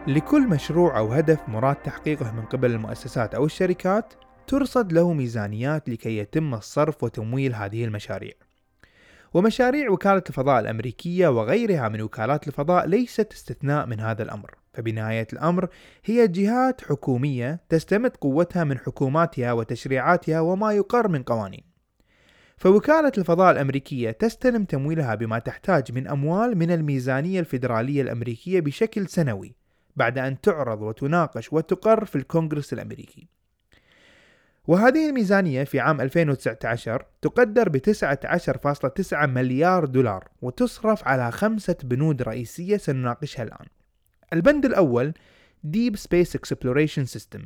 لكل 0.08 0.48
مشروع 0.48 0.98
أو 0.98 1.12
هدف 1.12 1.48
مراد 1.48 1.76
تحقيقه 1.76 2.32
من 2.32 2.42
قبل 2.42 2.70
المؤسسات 2.70 3.34
أو 3.34 3.44
الشركات 3.44 4.14
ترصد 4.46 4.92
له 4.92 5.12
ميزانيات 5.12 5.88
لكي 5.88 6.18
يتم 6.18 6.54
الصرف 6.54 7.04
وتمويل 7.04 7.54
هذه 7.54 7.84
المشاريع. 7.84 8.32
ومشاريع 9.34 9.90
وكالة 9.90 10.22
الفضاء 10.28 10.60
الأمريكية 10.60 11.28
وغيرها 11.28 11.88
من 11.88 12.00
وكالات 12.00 12.48
الفضاء 12.48 12.86
ليست 12.86 13.32
استثناء 13.32 13.86
من 13.86 14.00
هذا 14.00 14.22
الأمر، 14.22 14.54
فبنهاية 14.72 15.26
الأمر 15.32 15.68
هي 16.04 16.28
جهات 16.28 16.80
حكومية 16.80 17.60
تستمد 17.68 18.16
قوتها 18.16 18.64
من 18.64 18.78
حكوماتها 18.78 19.52
وتشريعاتها 19.52 20.40
وما 20.40 20.72
يقر 20.72 21.08
من 21.08 21.22
قوانين. 21.22 21.64
فوكالة 22.56 23.12
الفضاء 23.18 23.52
الأمريكية 23.52 24.10
تستلم 24.10 24.64
تمويلها 24.64 25.14
بما 25.14 25.38
تحتاج 25.38 25.92
من 25.92 26.08
أموال 26.08 26.58
من 26.58 26.70
الميزانية 26.70 27.40
الفيدرالية 27.40 28.02
الأمريكية 28.02 28.60
بشكل 28.60 29.08
سنوي 29.08 29.57
بعد 29.98 30.18
أن 30.18 30.40
تعرض 30.40 30.82
وتناقش 30.82 31.52
وتقر 31.52 32.04
في 32.04 32.16
الكونغرس 32.16 32.72
الأمريكي. 32.72 33.28
وهذه 34.66 35.08
الميزانية 35.08 35.64
في 35.64 35.80
عام 35.80 36.00
2019 36.00 37.06
تقدر 37.22 37.68
ب 37.68 37.76
19.9 37.76 39.26
مليار 39.26 39.84
دولار 39.84 40.28
وتصرف 40.42 41.08
على 41.08 41.32
خمسة 41.32 41.76
بنود 41.84 42.22
رئيسية 42.22 42.76
سنناقشها 42.76 43.42
الآن. 43.42 43.66
البند 44.32 44.64
الأول 44.64 45.12
Deep 45.66 45.96
Space 45.96 46.38
Exploration 46.38 47.18
System 47.18 47.40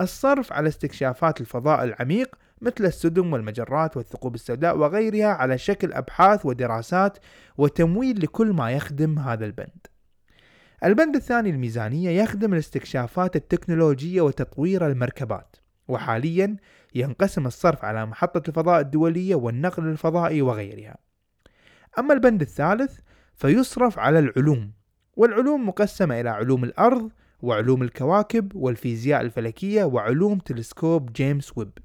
الصرف 0.00 0.52
على 0.52 0.68
استكشافات 0.68 1.40
الفضاء 1.40 1.84
العميق 1.84 2.36
مثل 2.60 2.84
السدم 2.84 3.32
والمجرات 3.32 3.96
والثقوب 3.96 4.34
السوداء 4.34 4.78
وغيرها 4.78 5.26
على 5.26 5.58
شكل 5.58 5.92
أبحاث 5.92 6.46
ودراسات 6.46 7.18
وتمويل 7.58 8.22
لكل 8.22 8.52
ما 8.52 8.70
يخدم 8.70 9.18
هذا 9.18 9.46
البند. 9.46 9.86
البند 10.84 11.16
الثاني 11.16 11.50
الميزانية 11.50 12.10
يخدم 12.22 12.52
الاستكشافات 12.52 13.36
التكنولوجية 13.36 14.20
وتطوير 14.20 14.86
المركبات 14.86 15.56
وحاليا 15.88 16.56
ينقسم 16.94 17.46
الصرف 17.46 17.84
على 17.84 18.06
محطة 18.06 18.48
الفضاء 18.48 18.80
الدولية 18.80 19.34
والنقل 19.34 19.86
الفضائي 19.86 20.42
وغيرها. 20.42 20.96
أما 21.98 22.14
البند 22.14 22.40
الثالث 22.40 22.98
فيصرف 23.34 23.98
على 23.98 24.18
العلوم 24.18 24.72
والعلوم 25.16 25.68
مقسمة 25.68 26.20
إلى 26.20 26.30
علوم 26.30 26.64
الأرض 26.64 27.10
وعلوم 27.42 27.82
الكواكب 27.82 28.56
والفيزياء 28.56 29.20
الفلكية 29.20 29.84
وعلوم 29.84 30.38
تلسكوب 30.38 31.12
جيمس 31.12 31.58
ويب. 31.58 31.78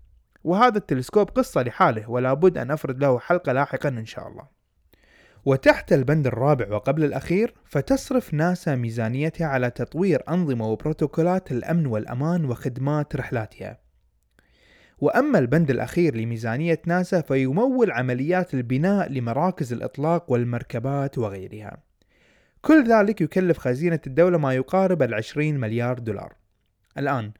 وهذا 0.43 0.77
التلسكوب 0.77 1.29
قصة 1.29 1.61
لحاله 1.63 2.09
ولا 2.09 2.33
بد 2.33 2.57
أن 2.57 2.71
أفرد 2.71 2.99
له 2.99 3.19
حلقة 3.19 3.51
لاحقا 3.51 3.89
إن 3.89 4.05
شاء 4.05 4.27
الله. 4.27 4.60
وتحت 5.45 5.93
البند 5.93 6.27
الرابع 6.27 6.67
وقبل 6.75 7.03
الأخير 7.03 7.53
فتصرف 7.65 8.33
ناسا 8.33 8.75
ميزانيتها 8.75 9.47
على 9.47 9.69
تطوير 9.69 10.23
أنظمة 10.29 10.67
وبروتوكولات 10.67 11.51
الأمن 11.51 11.85
والأمان 11.85 12.45
وخدمات 12.45 13.15
رحلاتها. 13.15 13.77
وأما 14.99 15.39
البند 15.39 15.69
الأخير 15.69 16.15
لميزانية 16.15 16.81
ناسا 16.85 17.21
فيمول 17.21 17.91
عمليات 17.91 18.53
البناء 18.53 19.11
لمراكز 19.11 19.73
الإطلاق 19.73 20.31
والمركبات 20.31 21.17
وغيرها. 21.17 21.77
كل 22.61 22.83
ذلك 22.87 23.21
يكلف 23.21 23.57
خزينة 23.57 23.99
الدولة 24.07 24.37
ما 24.37 24.53
يقارب 24.53 25.03
العشرين 25.03 25.59
مليار 25.59 25.99
دولار. 25.99 26.33
الآن 26.97 27.31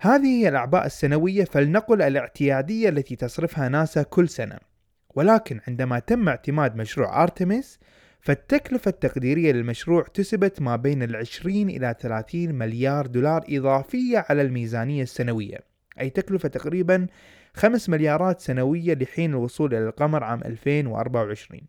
هذه 0.00 0.26
هي 0.26 0.48
الأعباء 0.48 0.86
السنوية 0.86 1.44
فلنقل 1.44 2.02
الاعتيادية 2.02 2.88
التي 2.88 3.16
تصرفها 3.16 3.68
ناسا 3.68 4.02
كل 4.02 4.28
سنة. 4.28 4.67
ولكن 5.14 5.60
عندما 5.68 5.98
تم 5.98 6.28
اعتماد 6.28 6.76
مشروع 6.76 7.22
أرتمس 7.22 7.78
فالتكلفة 8.20 8.88
التقديرية 8.88 9.52
للمشروع 9.52 10.02
تسبت 10.14 10.62
ما 10.62 10.76
بين 10.76 11.02
العشرين 11.02 11.70
إلى 11.70 11.94
30 12.00 12.54
مليار 12.54 13.06
دولار 13.06 13.44
إضافية 13.48 14.26
على 14.28 14.42
الميزانية 14.42 15.02
السنوية 15.02 15.58
أي 16.00 16.10
تكلفة 16.10 16.48
تقريبا 16.48 17.06
5 17.54 17.90
مليارات 17.90 18.40
سنوية 18.40 18.94
لحين 18.94 19.30
الوصول 19.30 19.74
إلى 19.74 19.88
القمر 19.88 20.24
عام 20.24 20.40
2024 20.44 21.60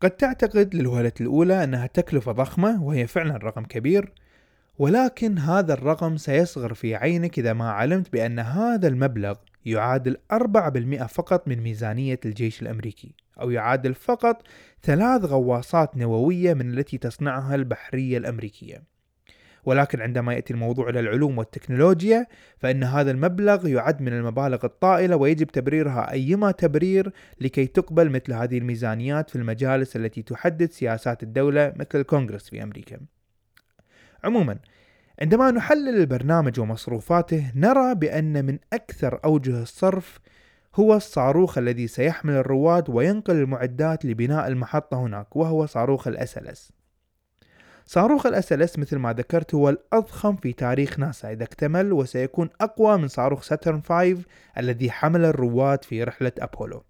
قد 0.00 0.10
تعتقد 0.10 0.74
للوهلة 0.74 1.12
الأولى 1.20 1.64
أنها 1.64 1.86
تكلفة 1.86 2.32
ضخمة 2.32 2.82
وهي 2.82 3.06
فعلا 3.06 3.36
رقم 3.36 3.64
كبير 3.64 4.12
ولكن 4.78 5.38
هذا 5.38 5.74
الرقم 5.74 6.16
سيصغر 6.16 6.74
في 6.74 6.94
عينك 6.94 7.38
إذا 7.38 7.52
ما 7.52 7.70
علمت 7.70 8.12
بأن 8.12 8.38
هذا 8.38 8.88
المبلغ 8.88 9.34
يعادل 9.70 10.16
4% 10.32 11.06
فقط 11.06 11.48
من 11.48 11.60
ميزانية 11.60 12.20
الجيش 12.24 12.62
الأمريكي 12.62 13.14
أو 13.40 13.50
يعادل 13.50 13.94
فقط 13.94 14.42
ثلاث 14.82 15.24
غواصات 15.24 15.96
نووية 15.96 16.54
من 16.54 16.78
التي 16.78 16.98
تصنعها 16.98 17.54
البحرية 17.54 18.18
الأمريكية. 18.18 18.82
ولكن 19.64 20.00
عندما 20.00 20.34
يأتي 20.34 20.52
الموضوع 20.52 20.88
إلى 20.88 21.00
العلوم 21.00 21.38
والتكنولوجيا 21.38 22.26
فإن 22.58 22.84
هذا 22.84 23.10
المبلغ 23.10 23.68
يعد 23.68 24.02
من 24.02 24.12
المبالغ 24.12 24.64
الطائلة 24.64 25.16
ويجب 25.16 25.46
تبريرها 25.46 26.12
أيما 26.12 26.50
تبرير 26.50 27.12
لكي 27.40 27.66
تقبل 27.66 28.10
مثل 28.10 28.32
هذه 28.32 28.58
الميزانيات 28.58 29.30
في 29.30 29.36
المجالس 29.36 29.96
التي 29.96 30.22
تحدد 30.22 30.70
سياسات 30.70 31.22
الدولة 31.22 31.72
مثل 31.76 32.00
الكونغرس 32.00 32.48
في 32.48 32.62
أمريكا. 32.62 33.00
عموما 34.24 34.58
عندما 35.22 35.50
نحلل 35.50 36.00
البرنامج 36.00 36.60
ومصروفاته 36.60 37.52
نرى 37.54 37.94
بأن 37.94 38.44
من 38.44 38.58
أكثر 38.72 39.20
أوجه 39.24 39.62
الصرف 39.62 40.18
هو 40.74 40.94
الصاروخ 40.94 41.58
الذي 41.58 41.86
سيحمل 41.86 42.34
الرواد 42.34 42.90
وينقل 42.90 43.36
المعدات 43.36 44.04
لبناء 44.04 44.48
المحطة 44.48 45.00
هناك 45.00 45.36
وهو 45.36 45.66
صاروخ 45.66 46.08
ال 46.08 46.21
SLS. 46.21 46.72
صاروخ 47.86 48.26
ال 48.26 48.39
SLS 48.39 48.78
مثل 48.78 48.96
ما 48.96 49.12
ذكرت 49.12 49.54
هو 49.54 49.68
الأضخم 49.68 50.36
في 50.36 50.52
تاريخ 50.52 50.98
ناسا. 50.98 51.32
إذا 51.32 51.44
اكتمل 51.44 51.92
وسيكون 51.92 52.48
أقوى 52.60 52.98
من 52.98 53.08
صاروخ 53.08 53.42
ساترن 53.42 53.82
5 53.88 54.24
الذي 54.58 54.90
حمل 54.90 55.24
الرواد 55.24 55.84
في 55.84 56.04
رحلة 56.04 56.32
أبولو. 56.38 56.84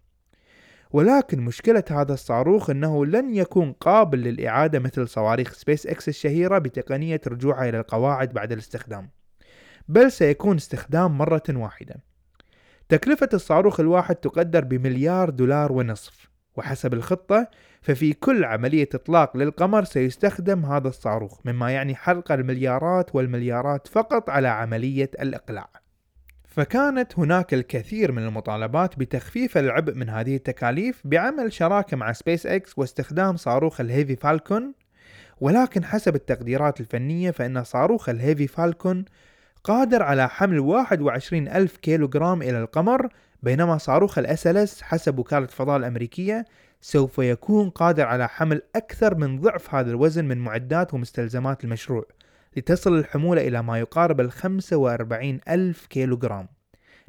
ولكن 0.91 1.41
مشكلة 1.41 1.85
هذا 1.91 2.15
الصاروخ 2.15 2.71
أنه 2.71 3.07
لن 3.07 3.35
يكون 3.35 3.73
قابل 3.73 4.19
للإعادة 4.19 4.79
مثل 4.79 5.09
صواريخ 5.09 5.53
سبيس 5.53 5.87
إكس 5.87 6.09
الشهيرة 6.09 6.59
بتقنية 6.59 7.21
رجوعها 7.27 7.69
إلى 7.69 7.81
القواعد 7.81 8.33
بعد 8.33 8.53
الاستخدام. 8.53 9.11
بل 9.89 10.13
سيكون 10.13 10.57
استخدام 10.57 11.19
مرة 11.19 11.43
واحدة. 11.51 11.95
تكلفة 12.89 13.29
الصاروخ 13.35 13.81
الواحد 13.81 14.15
تقدر 14.15 14.65
بمليار 14.65 15.31
دولار 15.31 15.73
ونصف. 15.73 16.29
وحسب 16.57 16.95
الخطة 16.95 17.51
ففي 17.83 18.13
كل 18.13 18.45
عملية 18.45 18.89
إطلاق 18.95 19.37
للقمر 19.37 19.85
سيستخدم 19.85 20.67
هذا 20.67 20.89
الصاروخ 20.89 21.41
مما 21.45 21.71
يعني 21.71 21.95
حرق 21.95 22.33
المليارات 22.33 23.15
والمليارات 23.15 23.89
فقط 23.89 24.31
على 24.31 24.49
عملية 24.49 25.11
الإقلاع. 25.21 25.71
فكانت 26.59 27.19
هناك 27.19 27.55
الكثير 27.55 28.13
من 28.13 28.27
المطالبات 28.27 28.99
بتخفيف 28.99 29.59
العبء 29.59 29.95
من 29.95 30.09
هذه 30.09 30.37
التكاليف 30.37 31.03
بعمل 31.05 31.53
شراكة 31.53 31.97
مع 31.97 32.13
سبيس 32.13 32.47
إكس 32.47 32.79
واستخدام 32.79 33.37
صاروخ 33.37 33.81
ال 33.81 33.87
Heavy 33.87 34.17
Falcon. 34.17 34.73
ولكن 35.41 35.85
حسب 35.85 36.15
التقديرات 36.15 36.81
الفنية 36.81 37.31
فإن 37.31 37.65
صاروخ 37.65 38.09
الهيفي 38.09 38.47
فالكون 38.47 39.05
قادر 39.65 40.03
على 40.03 40.29
حمل 40.29 40.61
21 40.61 41.49
ألف 41.49 41.77
كيلوغرام 41.77 42.43
إلى 42.43 42.59
القمر 42.59 43.09
بينما 43.43 43.79
صاروخ 43.79 44.19
الأسلس 44.19 44.83
حسب 44.83 45.19
وكالة 45.19 45.45
الفضاء 45.45 45.77
الأمريكية 45.77 46.45
سوف 46.81 47.19
يكون 47.19 47.71
قادر 47.71 48.07
على 48.07 48.29
حمل 48.29 48.63
أكثر 48.77 49.15
من 49.15 49.41
ضعف 49.41 49.75
هذا 49.75 49.91
الوزن 49.91 50.25
من 50.25 50.39
معدات 50.39 50.95
ومستلزمات 50.95 51.65
المشروع. 51.65 52.05
لتصل 52.57 52.99
الحمولة 52.99 53.49
إلى 53.49 53.63
ما 53.63 53.79
يقارب 53.79 54.21
ال 54.21 54.33
45 54.33 55.41
ألف 55.49 55.87
كيلوغرام. 55.87 56.49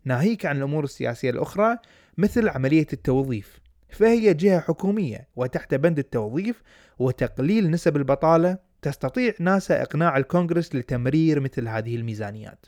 ناهيك 0.06 0.46
عن 0.46 0.58
الأمور 0.58 0.84
السياسية 0.84 1.30
الأخرى 1.30 1.78
مثل 2.18 2.50
عملية 2.50 2.88
التوظيف. 2.94 3.60
فهي 3.90 4.34
جهة 4.34 4.60
حكومية 4.60 5.28
وتحت 5.36 5.76
بند 5.76 6.00
التوظيف 6.00 6.62
وتقليل 7.00 7.72
نسب 7.72 7.98
البطالة 7.98 8.58
تستطيع 8.82 9.34
ناسا 9.40 9.82
إقناع 9.82 10.18
الكونغرس 10.18 10.76
لتمرير 10.76 11.40
مثل 11.40 11.68
هذه 11.68 11.96
الميزانيات. 11.96 12.66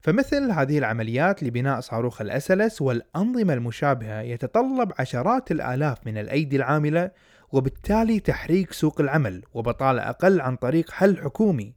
فمثل 0.00 0.50
هذه 0.50 0.78
العمليات 0.78 1.42
لبناء 1.42 1.80
صاروخ 1.80 2.20
الأسلس 2.20 2.82
والأنظمة 2.82 3.54
المشابهة 3.54 4.20
يتطلب 4.20 4.92
عشرات 4.98 5.50
الآلاف 5.50 6.06
من 6.06 6.18
الأيدي 6.18 6.56
العاملة 6.56 7.10
وبالتالي 7.52 8.20
تحريك 8.20 8.72
سوق 8.72 9.00
العمل 9.00 9.42
وبطالة 9.54 10.02
أقل 10.02 10.40
عن 10.40 10.56
طريق 10.56 10.90
حل 10.90 11.18
حكومي. 11.18 11.74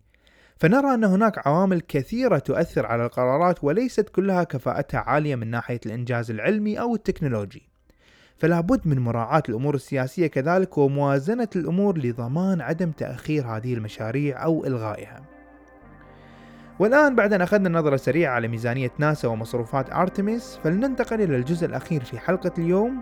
فنرى 0.57 0.93
أن 0.93 1.03
هناك 1.03 1.47
عوامل 1.47 1.81
كثيرة 1.81 2.37
تؤثر 2.37 2.85
على 2.85 3.05
القرارات 3.05 3.63
وليست 3.63 4.09
كلها 4.09 4.43
كفاءتها 4.43 4.99
عالية 4.99 5.35
من 5.35 5.47
ناحية 5.47 5.79
الإنجاز 5.85 6.31
العلمي 6.31 6.79
أو 6.79 6.95
التكنولوجي. 6.95 7.69
فلا 8.37 8.59
بد 8.61 8.87
من 8.87 8.99
مراعاة 8.99 9.43
الأمور 9.49 9.75
السياسية 9.75 10.27
كذلك 10.27 10.77
وموازنة 10.77 11.49
الأمور 11.55 11.97
لضمان 11.97 12.61
عدم 12.61 12.91
تأخير 12.91 13.47
هذه 13.47 13.73
المشاريع 13.73 14.43
أو 14.43 14.65
إلغائها. 14.65 15.21
والآن 16.79 17.15
بعد 17.15 17.33
أن 17.33 17.41
أخذنا 17.41 17.79
نظرة 17.79 17.95
سريعة 17.95 18.33
على 18.33 18.47
ميزانية 18.47 18.91
ناسا 18.97 19.27
ومصروفات 19.27 19.93
أرتميس 19.93 20.59
فلننتقل 20.63 21.21
إلى 21.21 21.35
الجزء 21.35 21.65
الأخير 21.65 22.03
في 22.03 22.19
حلقة 22.19 22.51
اليوم 22.57 23.01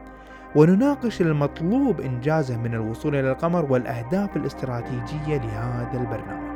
ونناقش 0.56 1.22
المطلوب 1.22 2.02
إنجازه 2.02 2.58
من 2.58 2.74
الوصول 2.74 3.16
إلى 3.16 3.32
القمر 3.32 3.72
والأهداف 3.72 4.38
الاستراتيجية 4.38 5.38
لهذا 5.38 6.02
البرنامج. 6.02 6.51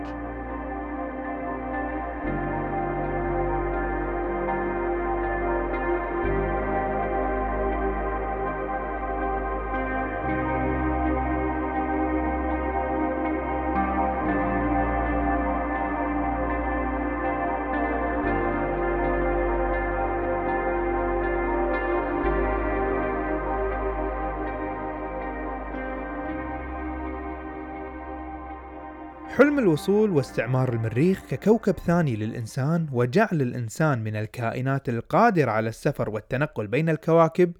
حلم 29.35 29.59
الوصول 29.59 30.11
واستعمار 30.11 30.73
المريخ 30.73 31.21
ككوكب 31.29 31.73
ثاني 31.73 32.15
للإنسان 32.15 32.87
وجعل 32.91 33.41
الإنسان 33.41 34.03
من 34.03 34.15
الكائنات 34.15 34.89
القادرة 34.89 35.51
على 35.51 35.69
السفر 35.69 36.09
والتنقل 36.09 36.67
بين 36.67 36.89
الكواكب 36.89 37.51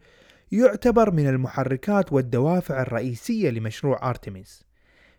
يعتبر 0.52 1.12
من 1.12 1.28
المحركات 1.28 2.14
والدوافع 2.14 2.82
الرئيسية 2.82 3.50
لمشروع 3.50 4.10
أرتميس 4.10 4.64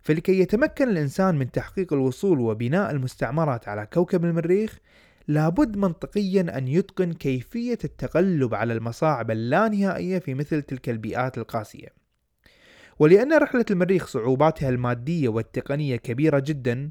فلكي 0.03 0.40
يتمكن 0.40 0.88
الإنسان 0.88 1.35
من 1.38 1.51
تحقيق 1.51 1.92
الوصول 1.92 2.40
وبناء 2.40 2.90
المستعمرات 2.90 3.69
على 3.69 3.87
كوكب 3.87 4.25
المريخ 4.25 4.79
لابد 5.29 5.77
منطقيا 5.77 6.59
أن 6.59 6.69
يتقن 6.69 7.12
كيفية 7.12 7.79
التغلب 7.85 8.55
على 8.55 8.73
المصاعب 8.73 9.31
اللانهائية 9.31 10.19
في 10.19 10.35
مثل 10.35 10.62
تلك 10.62 10.88
البيئات 10.88 11.38
القاسية. 11.38 12.06
ولأن 12.99 13.39
رحلة 13.39 13.65
المريخ 13.71 14.07
صعوباتها 14.07 14.69
المادية 14.69 15.29
والتقنية 15.29 15.97
كبيرة 15.97 16.39
جدا 16.39 16.91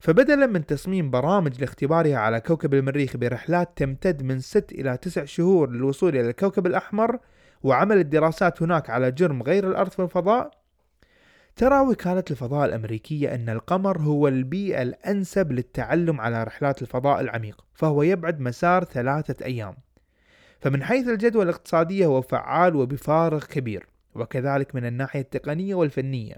فبدلا 0.00 0.46
من 0.46 0.66
تصميم 0.66 1.10
برامج 1.10 1.60
لاختبارها 1.60 2.16
على 2.16 2.40
كوكب 2.40 2.74
المريخ 2.74 3.16
برحلات 3.16 3.70
تمتد 3.76 4.22
من 4.22 4.40
6 4.40 4.74
إلى 4.74 4.96
9 4.96 5.24
شهور 5.24 5.70
للوصول 5.70 6.16
إلى 6.16 6.28
الكوكب 6.28 6.66
الأحمر 6.66 7.18
وعمل 7.62 7.98
الدراسات 7.98 8.62
هناك 8.62 8.90
على 8.90 9.10
جرم 9.10 9.42
غير 9.42 9.68
الأرض 9.68 9.90
في 9.90 10.02
الفضاء 10.02 10.50
ترى 11.56 11.80
وكالة 11.80 12.24
الفضاء 12.30 12.64
الأمريكية 12.68 13.34
أن 13.34 13.48
القمر 13.48 13.98
هو 13.98 14.28
البيئة 14.28 14.82
الأنسب 14.82 15.52
للتعلم 15.52 16.20
على 16.20 16.44
رحلات 16.44 16.82
الفضاء 16.82 17.20
العميق 17.20 17.64
فهو 17.74 18.02
يبعد 18.02 18.40
مسار 18.40 18.84
ثلاثة 18.84 19.44
أيام. 19.44 19.74
فمن 20.60 20.82
حيث 20.82 21.08
الجدوى 21.08 21.42
الاقتصادية 21.42 22.06
هو 22.06 22.22
فعال 22.22 22.76
وبفارغ 22.76 23.44
كبير. 23.44 23.86
وكذلك 24.16 24.74
من 24.74 24.86
الناحية 24.86 25.20
التقنية 25.20 25.74
والفنية. 25.74 26.36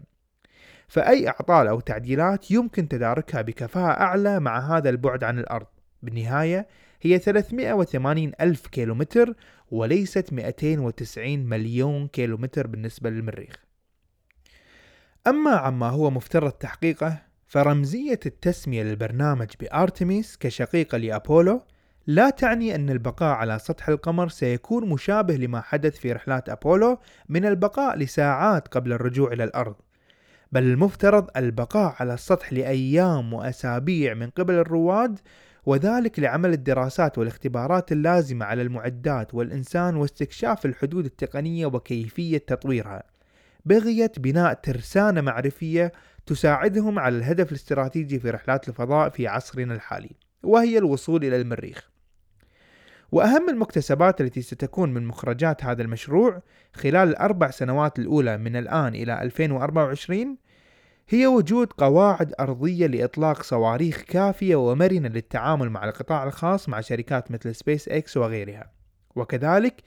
فأي 0.88 1.28
أعطال 1.28 1.66
أو 1.66 1.80
تعديلات 1.80 2.50
يمكن 2.50 2.88
تداركها 2.88 3.42
بكفاءة 3.42 4.00
أعلى 4.00 4.40
مع 4.40 4.76
هذا 4.76 4.90
البعد 4.90 5.24
عن 5.24 5.38
الأرض. 5.38 5.66
بالنهاية 6.02 6.68
هي 7.02 7.18
380 7.18 8.32
ألف 8.40 8.66
كيلومتر 8.66 9.34
وليست 9.70 10.32
290 10.32 11.38
مليون 11.46 12.08
كيلومتر 12.08 12.66
بالنسبة 12.66 13.10
للمريخ. 13.10 13.66
أما 15.26 15.50
عما 15.50 15.88
هو 15.88 16.10
مفترض 16.10 16.52
تحقيقه 16.52 17.22
فرمزية 17.46 18.20
التسمية 18.26 18.82
للبرنامج 18.82 19.48
بأرتميس 19.60 20.36
كشقيقة 20.36 20.98
لأبولو 20.98 21.62
لا 22.06 22.30
تعني 22.30 22.74
أن 22.74 22.90
البقاء 22.90 23.34
على 23.34 23.58
سطح 23.58 23.88
القمر 23.88 24.28
سيكون 24.28 24.88
مشابه 24.88 25.36
لما 25.36 25.60
حدث 25.60 25.98
في 25.98 26.12
رحلات 26.12 26.48
أبولو 26.48 26.98
من 27.28 27.44
البقاء 27.44 27.98
لساعات 27.98 28.68
قبل 28.68 28.92
الرجوع 28.92 29.32
إلى 29.32 29.44
الأرض. 29.44 29.74
بل 30.52 30.62
المفترض 30.62 31.30
البقاء 31.36 31.94
على 32.00 32.14
السطح 32.14 32.52
لأيام 32.52 33.32
وأسابيع 33.32 34.14
من 34.14 34.30
قبل 34.30 34.54
الرواد 34.54 35.18
وذلك 35.66 36.18
لعمل 36.18 36.52
الدراسات 36.52 37.18
والاختبارات 37.18 37.92
اللازمة 37.92 38.44
على 38.46 38.62
المعدات 38.62 39.34
والإنسان 39.34 39.96
واستكشاف 39.96 40.66
الحدود 40.66 41.04
التقنية 41.04 41.66
وكيفية 41.66 42.38
تطويرها. 42.38 43.02
بغية 43.64 44.12
بناء 44.18 44.54
ترسانة 44.54 45.20
معرفية 45.20 45.92
تساعدهم 46.26 46.98
على 46.98 47.16
الهدف 47.16 47.48
الاستراتيجي 47.48 48.20
في 48.20 48.30
رحلات 48.30 48.68
الفضاء 48.68 49.08
في 49.08 49.26
عصرنا 49.26 49.74
الحالي 49.74 50.10
وهي 50.42 50.78
الوصول 50.78 51.24
إلى 51.24 51.36
المريخ. 51.36 51.95
وأهم 53.12 53.50
المكتسبات 53.50 54.20
التي 54.20 54.42
ستكون 54.42 54.94
من 54.94 55.06
مخرجات 55.06 55.64
هذا 55.64 55.82
المشروع 55.82 56.42
خلال 56.72 57.08
الأربع 57.08 57.50
سنوات 57.50 57.98
الأولى 57.98 58.38
من 58.38 58.56
الآن 58.56 58.94
إلى 58.94 59.22
2024 59.22 60.36
هي 61.08 61.26
وجود 61.26 61.72
قواعد 61.72 62.34
أرضية 62.40 62.86
لإطلاق 62.86 63.42
صواريخ 63.42 64.00
كافية 64.00 64.56
ومرنة 64.56 65.08
للتعامل 65.08 65.70
مع 65.70 65.84
القطاع 65.84 66.24
الخاص 66.24 66.68
مع 66.68 66.80
شركات 66.80 67.30
مثل 67.30 67.54
سبيس 67.54 67.88
إكس 67.88 68.16
وغيرها. 68.16 68.70
وكذلك 69.16 69.82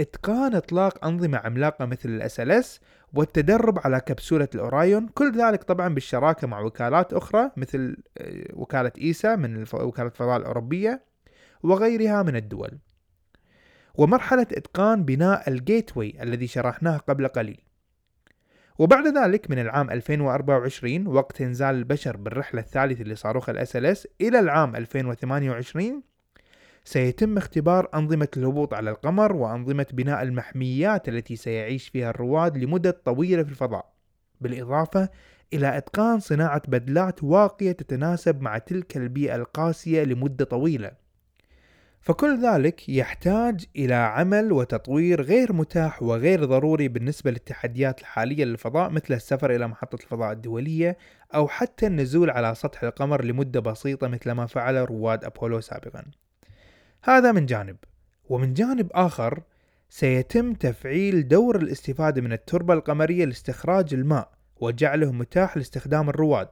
إتقان 0.00 0.54
إطلاق 0.54 1.04
أنظمة 1.04 1.38
عملاقة 1.38 1.84
مثل 1.84 2.08
ال 2.08 2.40
SLS 2.40 2.80
والتدرب 3.12 3.78
على 3.84 4.00
كبسولة 4.00 4.48
الأورايون 4.54 5.08
كل 5.08 5.32
ذلك 5.38 5.62
طبعا 5.62 5.88
بالشراكة 5.88 6.46
مع 6.46 6.60
وكالات 6.60 7.12
أخرى 7.12 7.50
مثل 7.56 7.96
آه، 8.18 8.44
وكالة 8.52 8.92
ESA 8.98 9.36
من 9.36 9.64
وكالة 9.72 10.08
الفضاء 10.08 10.36
الأوروبية. 10.36 11.13
وغيرها 11.64 12.22
من 12.22 12.36
الدول. 12.36 12.78
ومرحلة 13.94 14.46
إتقان 14.52 15.04
بناء 15.04 15.50
ال 15.50 15.96
Gateway 15.96 16.22
الذي 16.22 16.46
شرحناه 16.46 16.96
قبل 16.96 17.28
قليل. 17.28 17.60
وبعد 18.78 19.06
ذلك 19.18 19.50
من 19.50 19.58
العام 19.58 19.90
2024 19.90 21.06
وقت 21.06 21.40
انزال 21.40 21.74
البشر 21.74 22.16
بالرحلة 22.16 22.60
الثالثة 22.60 23.04
لصاروخ 23.04 23.48
ال 23.48 23.76
SLS 23.76 24.08
إلى 24.20 24.38
العام 24.38 24.76
2028 24.76 26.02
سيتم 26.84 27.36
اختبار 27.36 27.88
أنظمة 27.94 28.28
الهبوط 28.36 28.74
على 28.74 28.90
القمر 28.90 29.36
وأنظمة 29.36 29.86
بناء 29.92 30.22
المحميات 30.22 31.08
التي 31.08 31.36
سيعيش 31.36 31.88
فيها 31.88 32.10
الرواد 32.10 32.58
لمدة 32.58 33.00
طويلة 33.04 33.42
في 33.42 33.50
الفضاء 33.50 33.92
بالإضافة 34.40 35.08
إلى 35.52 35.78
إتقان 35.78 36.20
صناعة 36.20 36.62
بدلات 36.68 37.24
واقية 37.24 37.72
تتناسب 37.72 38.40
مع 38.40 38.58
تلك 38.58 38.96
البيئة 38.96 39.36
القاسية 39.36 40.04
لمدة 40.04 40.44
طويلة. 40.44 41.03
فكل 42.04 42.46
ذلك 42.46 42.88
يحتاج 42.88 43.64
إلى 43.76 43.94
عمل 43.94 44.52
وتطوير 44.52 45.22
غير 45.22 45.52
متاح 45.52 46.02
وغير 46.02 46.44
ضروري 46.44 46.88
بالنسبة 46.88 47.30
للتحديات 47.30 48.00
الحالية 48.00 48.44
للفضاء 48.44 48.90
مثل 48.90 49.14
السفر 49.14 49.54
إلى 49.54 49.68
محطة 49.68 49.96
الفضاء 49.96 50.32
الدولية 50.32 50.98
أو 51.34 51.48
حتى 51.48 51.86
النزول 51.86 52.30
على 52.30 52.54
سطح 52.54 52.82
القمر 52.82 53.24
لمدة 53.24 53.60
بسيطة 53.60 54.08
مثل 54.08 54.30
ما 54.30 54.46
فعل 54.46 54.76
رواد 54.76 55.24
أبولو 55.24 55.60
سابقا. 55.60 56.04
هذا 57.04 57.32
من 57.32 57.46
جانب. 57.46 57.76
ومن 58.28 58.54
جانب 58.54 58.90
آخر 58.92 59.42
سيتم 59.88 60.54
تفعيل 60.54 61.28
دور 61.28 61.56
الاستفادة 61.56 62.22
من 62.22 62.32
التربة 62.32 62.74
القمرية 62.74 63.24
لاستخراج 63.24 63.94
الماء 63.94 64.30
وجعله 64.60 65.12
متاح 65.12 65.56
لاستخدام 65.56 66.08
الرواد. 66.08 66.48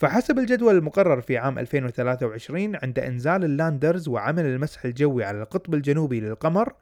فحسب 0.00 0.38
الجدول 0.38 0.76
المقرر 0.76 1.20
في 1.20 1.38
عام 1.38 1.58
2023 1.58 2.76
عند 2.82 2.98
إنزال 2.98 3.44
اللاندرز 3.44 4.08
وعمل 4.08 4.44
المسح 4.44 4.84
الجوي 4.84 5.24
على 5.24 5.42
القطب 5.42 5.74
الجنوبي 5.74 6.20
للقمر 6.20 6.72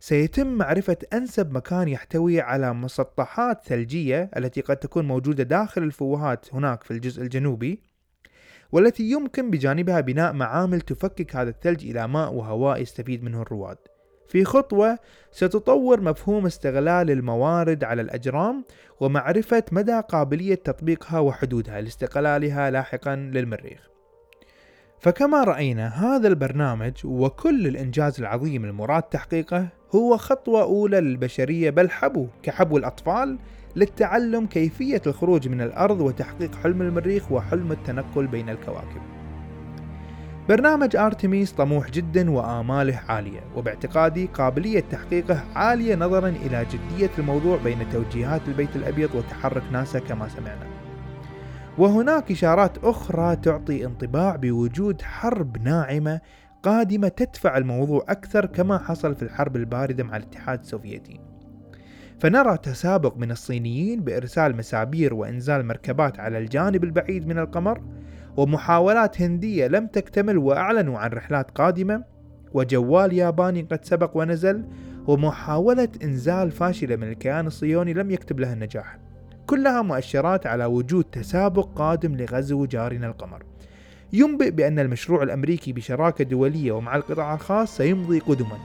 سيتم 0.00 0.46
معرفة 0.46 0.96
أنسب 1.12 1.52
مكان 1.52 1.88
يحتوي 1.88 2.40
على 2.40 2.74
مسطحات 2.74 3.64
ثلجية 3.64 4.30
التي 4.36 4.60
قد 4.60 4.76
تكون 4.76 5.08
موجودة 5.08 5.44
داخل 5.44 5.82
الفوهات 5.82 6.54
هناك 6.54 6.82
في 6.82 6.90
الجزء 6.90 7.22
الجنوبي 7.22 7.82
والتي 8.72 9.10
يمكن 9.10 9.50
بجانبها 9.50 10.00
بناء 10.00 10.32
معامل 10.32 10.80
تفكك 10.80 11.36
هذا 11.36 11.50
الثلج 11.50 11.86
إلى 11.90 12.08
ماء 12.08 12.32
وهواء 12.32 12.82
يستفيد 12.82 13.24
منه 13.24 13.42
الرواد. 13.42 13.78
في 14.30 14.44
خطوة 14.44 14.98
ستطور 15.30 16.00
مفهوم 16.00 16.46
استغلال 16.46 17.10
الموارد 17.10 17.84
على 17.84 18.02
الأجرام 18.02 18.64
ومعرفة 19.00 19.62
مدى 19.72 20.00
قابلية 20.08 20.54
تطبيقها 20.54 21.18
وحدودها 21.18 21.80
لاستقلالها 21.80 22.70
لاحقا 22.70 23.16
للمريخ 23.16 23.90
فكما 24.98 25.44
رأينا 25.44 25.88
هذا 25.88 26.28
البرنامج 26.28 26.92
وكل 27.04 27.66
الإنجاز 27.66 28.20
العظيم 28.20 28.64
المراد 28.64 29.02
تحقيقه 29.02 29.68
هو 29.94 30.16
خطوة 30.16 30.62
أولى 30.62 31.00
للبشرية 31.00 31.70
بل 31.70 31.90
حبو 31.90 32.26
كحبو 32.42 32.76
الأطفال 32.78 33.38
للتعلم 33.76 34.46
كيفية 34.46 35.02
الخروج 35.06 35.48
من 35.48 35.60
الأرض 35.60 36.00
وتحقيق 36.00 36.54
حلم 36.54 36.82
المريخ 36.82 37.32
وحلم 37.32 37.72
التنقل 37.72 38.26
بين 38.26 38.48
الكواكب. 38.48 39.19
برنامج 40.50 40.96
ارتميس 40.96 41.52
طموح 41.52 41.90
جدا 41.90 42.30
وآماله 42.30 43.00
عالية 43.08 43.40
وباعتقادي 43.56 44.26
قابلية 44.26 44.80
تحقيقه 44.80 45.44
عالية 45.54 45.94
نظرا 45.94 46.28
إلى 46.28 46.66
جدية 46.72 47.10
الموضوع 47.18 47.56
بين 47.56 47.78
توجيهات 47.92 48.48
البيت 48.48 48.76
الأبيض 48.76 49.14
وتحرك 49.14 49.62
ناسا 49.72 49.98
كما 49.98 50.28
سمعنا. 50.28 50.66
وهناك 51.78 52.30
إشارات 52.30 52.78
أخرى 52.78 53.36
تعطي 53.36 53.86
انطباع 53.86 54.36
بوجود 54.36 55.02
حرب 55.02 55.62
ناعمة 55.62 56.20
قادمة 56.62 57.08
تدفع 57.08 57.56
الموضوع 57.56 58.04
أكثر 58.08 58.46
كما 58.46 58.78
حصل 58.78 59.14
في 59.14 59.22
الحرب 59.22 59.56
الباردة 59.56 60.04
مع 60.04 60.16
الاتحاد 60.16 60.60
السوفيتي. 60.60 61.20
فنرى 62.20 62.58
تسابق 62.58 63.16
من 63.16 63.30
الصينيين 63.30 64.00
بإرسال 64.00 64.56
مسابير 64.56 65.14
وإنزال 65.14 65.66
مركبات 65.66 66.20
على 66.20 66.38
الجانب 66.38 66.84
البعيد 66.84 67.26
من 67.26 67.38
القمر 67.38 67.80
ومحاولات 68.36 69.22
هندية 69.22 69.66
لم 69.66 69.86
تكتمل 69.86 70.38
وأعلنوا 70.38 70.98
عن 70.98 71.10
رحلات 71.10 71.50
قادمة 71.50 72.04
وجوال 72.54 73.12
ياباني 73.12 73.62
قد 73.62 73.84
سبق 73.84 74.16
ونزل 74.16 74.64
ومحاولة 75.06 75.88
إنزال 76.02 76.50
فاشلة 76.50 76.96
من 76.96 77.08
الكيان 77.08 77.46
الصهيوني 77.46 77.92
لم 77.92 78.10
يكتب 78.10 78.40
لها 78.40 78.52
النجاح. 78.52 78.98
كلها 79.46 79.82
مؤشرات 79.82 80.46
على 80.46 80.64
وجود 80.64 81.04
تسابق 81.04 81.68
قادم 81.76 82.16
لغزو 82.16 82.66
جارنا 82.66 83.06
القمر. 83.06 83.42
ينبئ 84.12 84.50
بأن 84.50 84.78
المشروع 84.78 85.22
الأمريكي 85.22 85.72
بشراكة 85.72 86.24
دولية 86.24 86.72
ومع 86.72 86.96
القطاع 86.96 87.34
الخاص 87.34 87.76
سيمضي 87.76 88.18
قدما. 88.18 88.58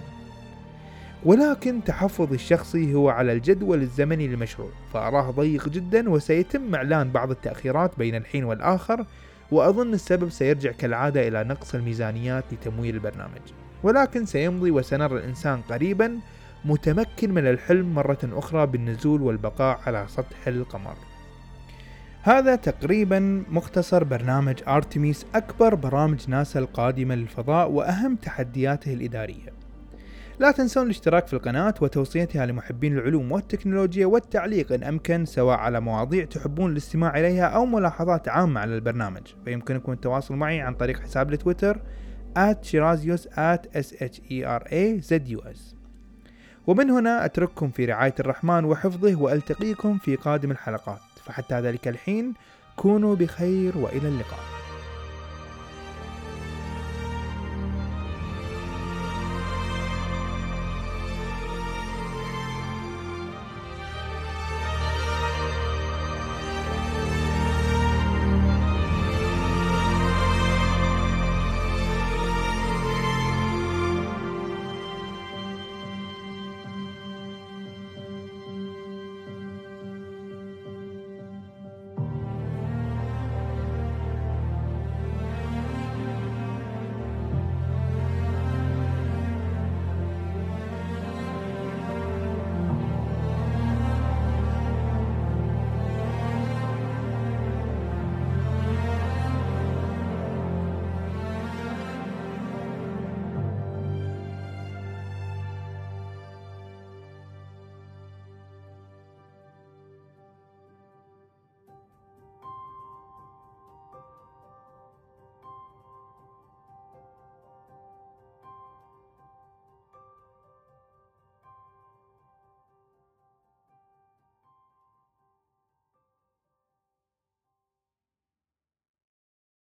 ولكن 1.25 1.83
تحفظي 1.83 2.35
الشخصي 2.35 2.93
هو 2.93 3.09
على 3.09 3.33
الجدول 3.33 3.81
الزمني 3.81 4.27
للمشروع 4.27 4.69
فأراه 4.93 5.31
ضيق 5.31 5.69
جدا 5.69 6.09
وسيتم 6.09 6.75
إعلان 6.75 7.11
بعض 7.11 7.31
التأخيرات 7.31 7.97
بين 7.97 8.15
الحين 8.15 8.43
والآخر 8.43 9.05
وأظن 9.51 9.93
السبب 9.93 10.29
سيرجع 10.29 10.71
كالعادة 10.71 11.27
إلى 11.27 11.43
نقص 11.43 11.75
الميزانيات 11.75 12.43
لتمويل 12.51 12.95
البرنامج. 12.95 13.41
ولكن 13.83 14.25
سيمضي 14.25 14.71
وسنرى 14.71 15.17
الإنسان 15.17 15.61
قريبا 15.61 16.19
متمكن 16.65 17.33
من 17.33 17.47
الحلم 17.47 17.93
مرة 17.93 18.19
أخرى 18.23 18.67
بالنزول 18.67 19.21
والبقاء 19.21 19.79
على 19.87 20.05
سطح 20.07 20.47
القمر. 20.47 20.95
هذا 22.21 22.55
تقريبا 22.55 23.43
مختصر 23.49 24.03
برنامج 24.03 24.55
أرتميس 24.67 25.25
أكبر 25.35 25.75
برامج 25.75 26.29
ناسا 26.29 26.59
القادمة 26.59 27.15
للفضاء 27.15 27.69
وأهم 27.69 28.15
تحدياته 28.15 28.93
الإدارية. 28.93 29.64
لا 30.39 30.51
تنسون 30.51 30.85
الاشتراك 30.85 31.27
في 31.27 31.33
القناة 31.33 31.73
وتوصيتها 31.81 32.45
لمحبين 32.45 32.97
العلوم 32.97 33.31
والتكنولوجيا 33.31 34.05
والتعليق 34.05 34.71
إن 34.71 34.83
أمكن 34.83 35.25
سواء 35.25 35.57
على 35.57 35.79
مواضيع 35.79 36.25
تحبون 36.25 36.71
الاستماع 36.71 37.19
إليها 37.19 37.45
أو 37.45 37.65
ملاحظات 37.65 38.27
عامة 38.27 38.61
على 38.61 38.75
البرنامج. 38.75 39.21
فيمكنكم 39.45 39.91
التواصل 39.91 40.35
معي 40.35 40.61
عن 40.61 40.73
طريق 40.73 40.99
حساب 40.99 41.33
التويتر 41.33 41.81
@shirazius 42.37 43.27
@sherazus 45.09 45.75
ومن 46.67 46.89
هنا 46.89 47.25
أترككم 47.25 47.69
في 47.69 47.85
رعاية 47.85 48.15
الرحمن 48.19 48.65
وحفظه 48.65 49.21
وألتقيكم 49.21 49.97
في 49.97 50.15
قادم 50.15 50.51
الحلقات. 50.51 50.99
فحتى 51.25 51.61
ذلك 51.61 51.87
الحين 51.87 52.33
كونوا 52.75 53.15
بخير 53.15 53.77
وإلى 53.77 54.07
اللقاء. 54.07 54.54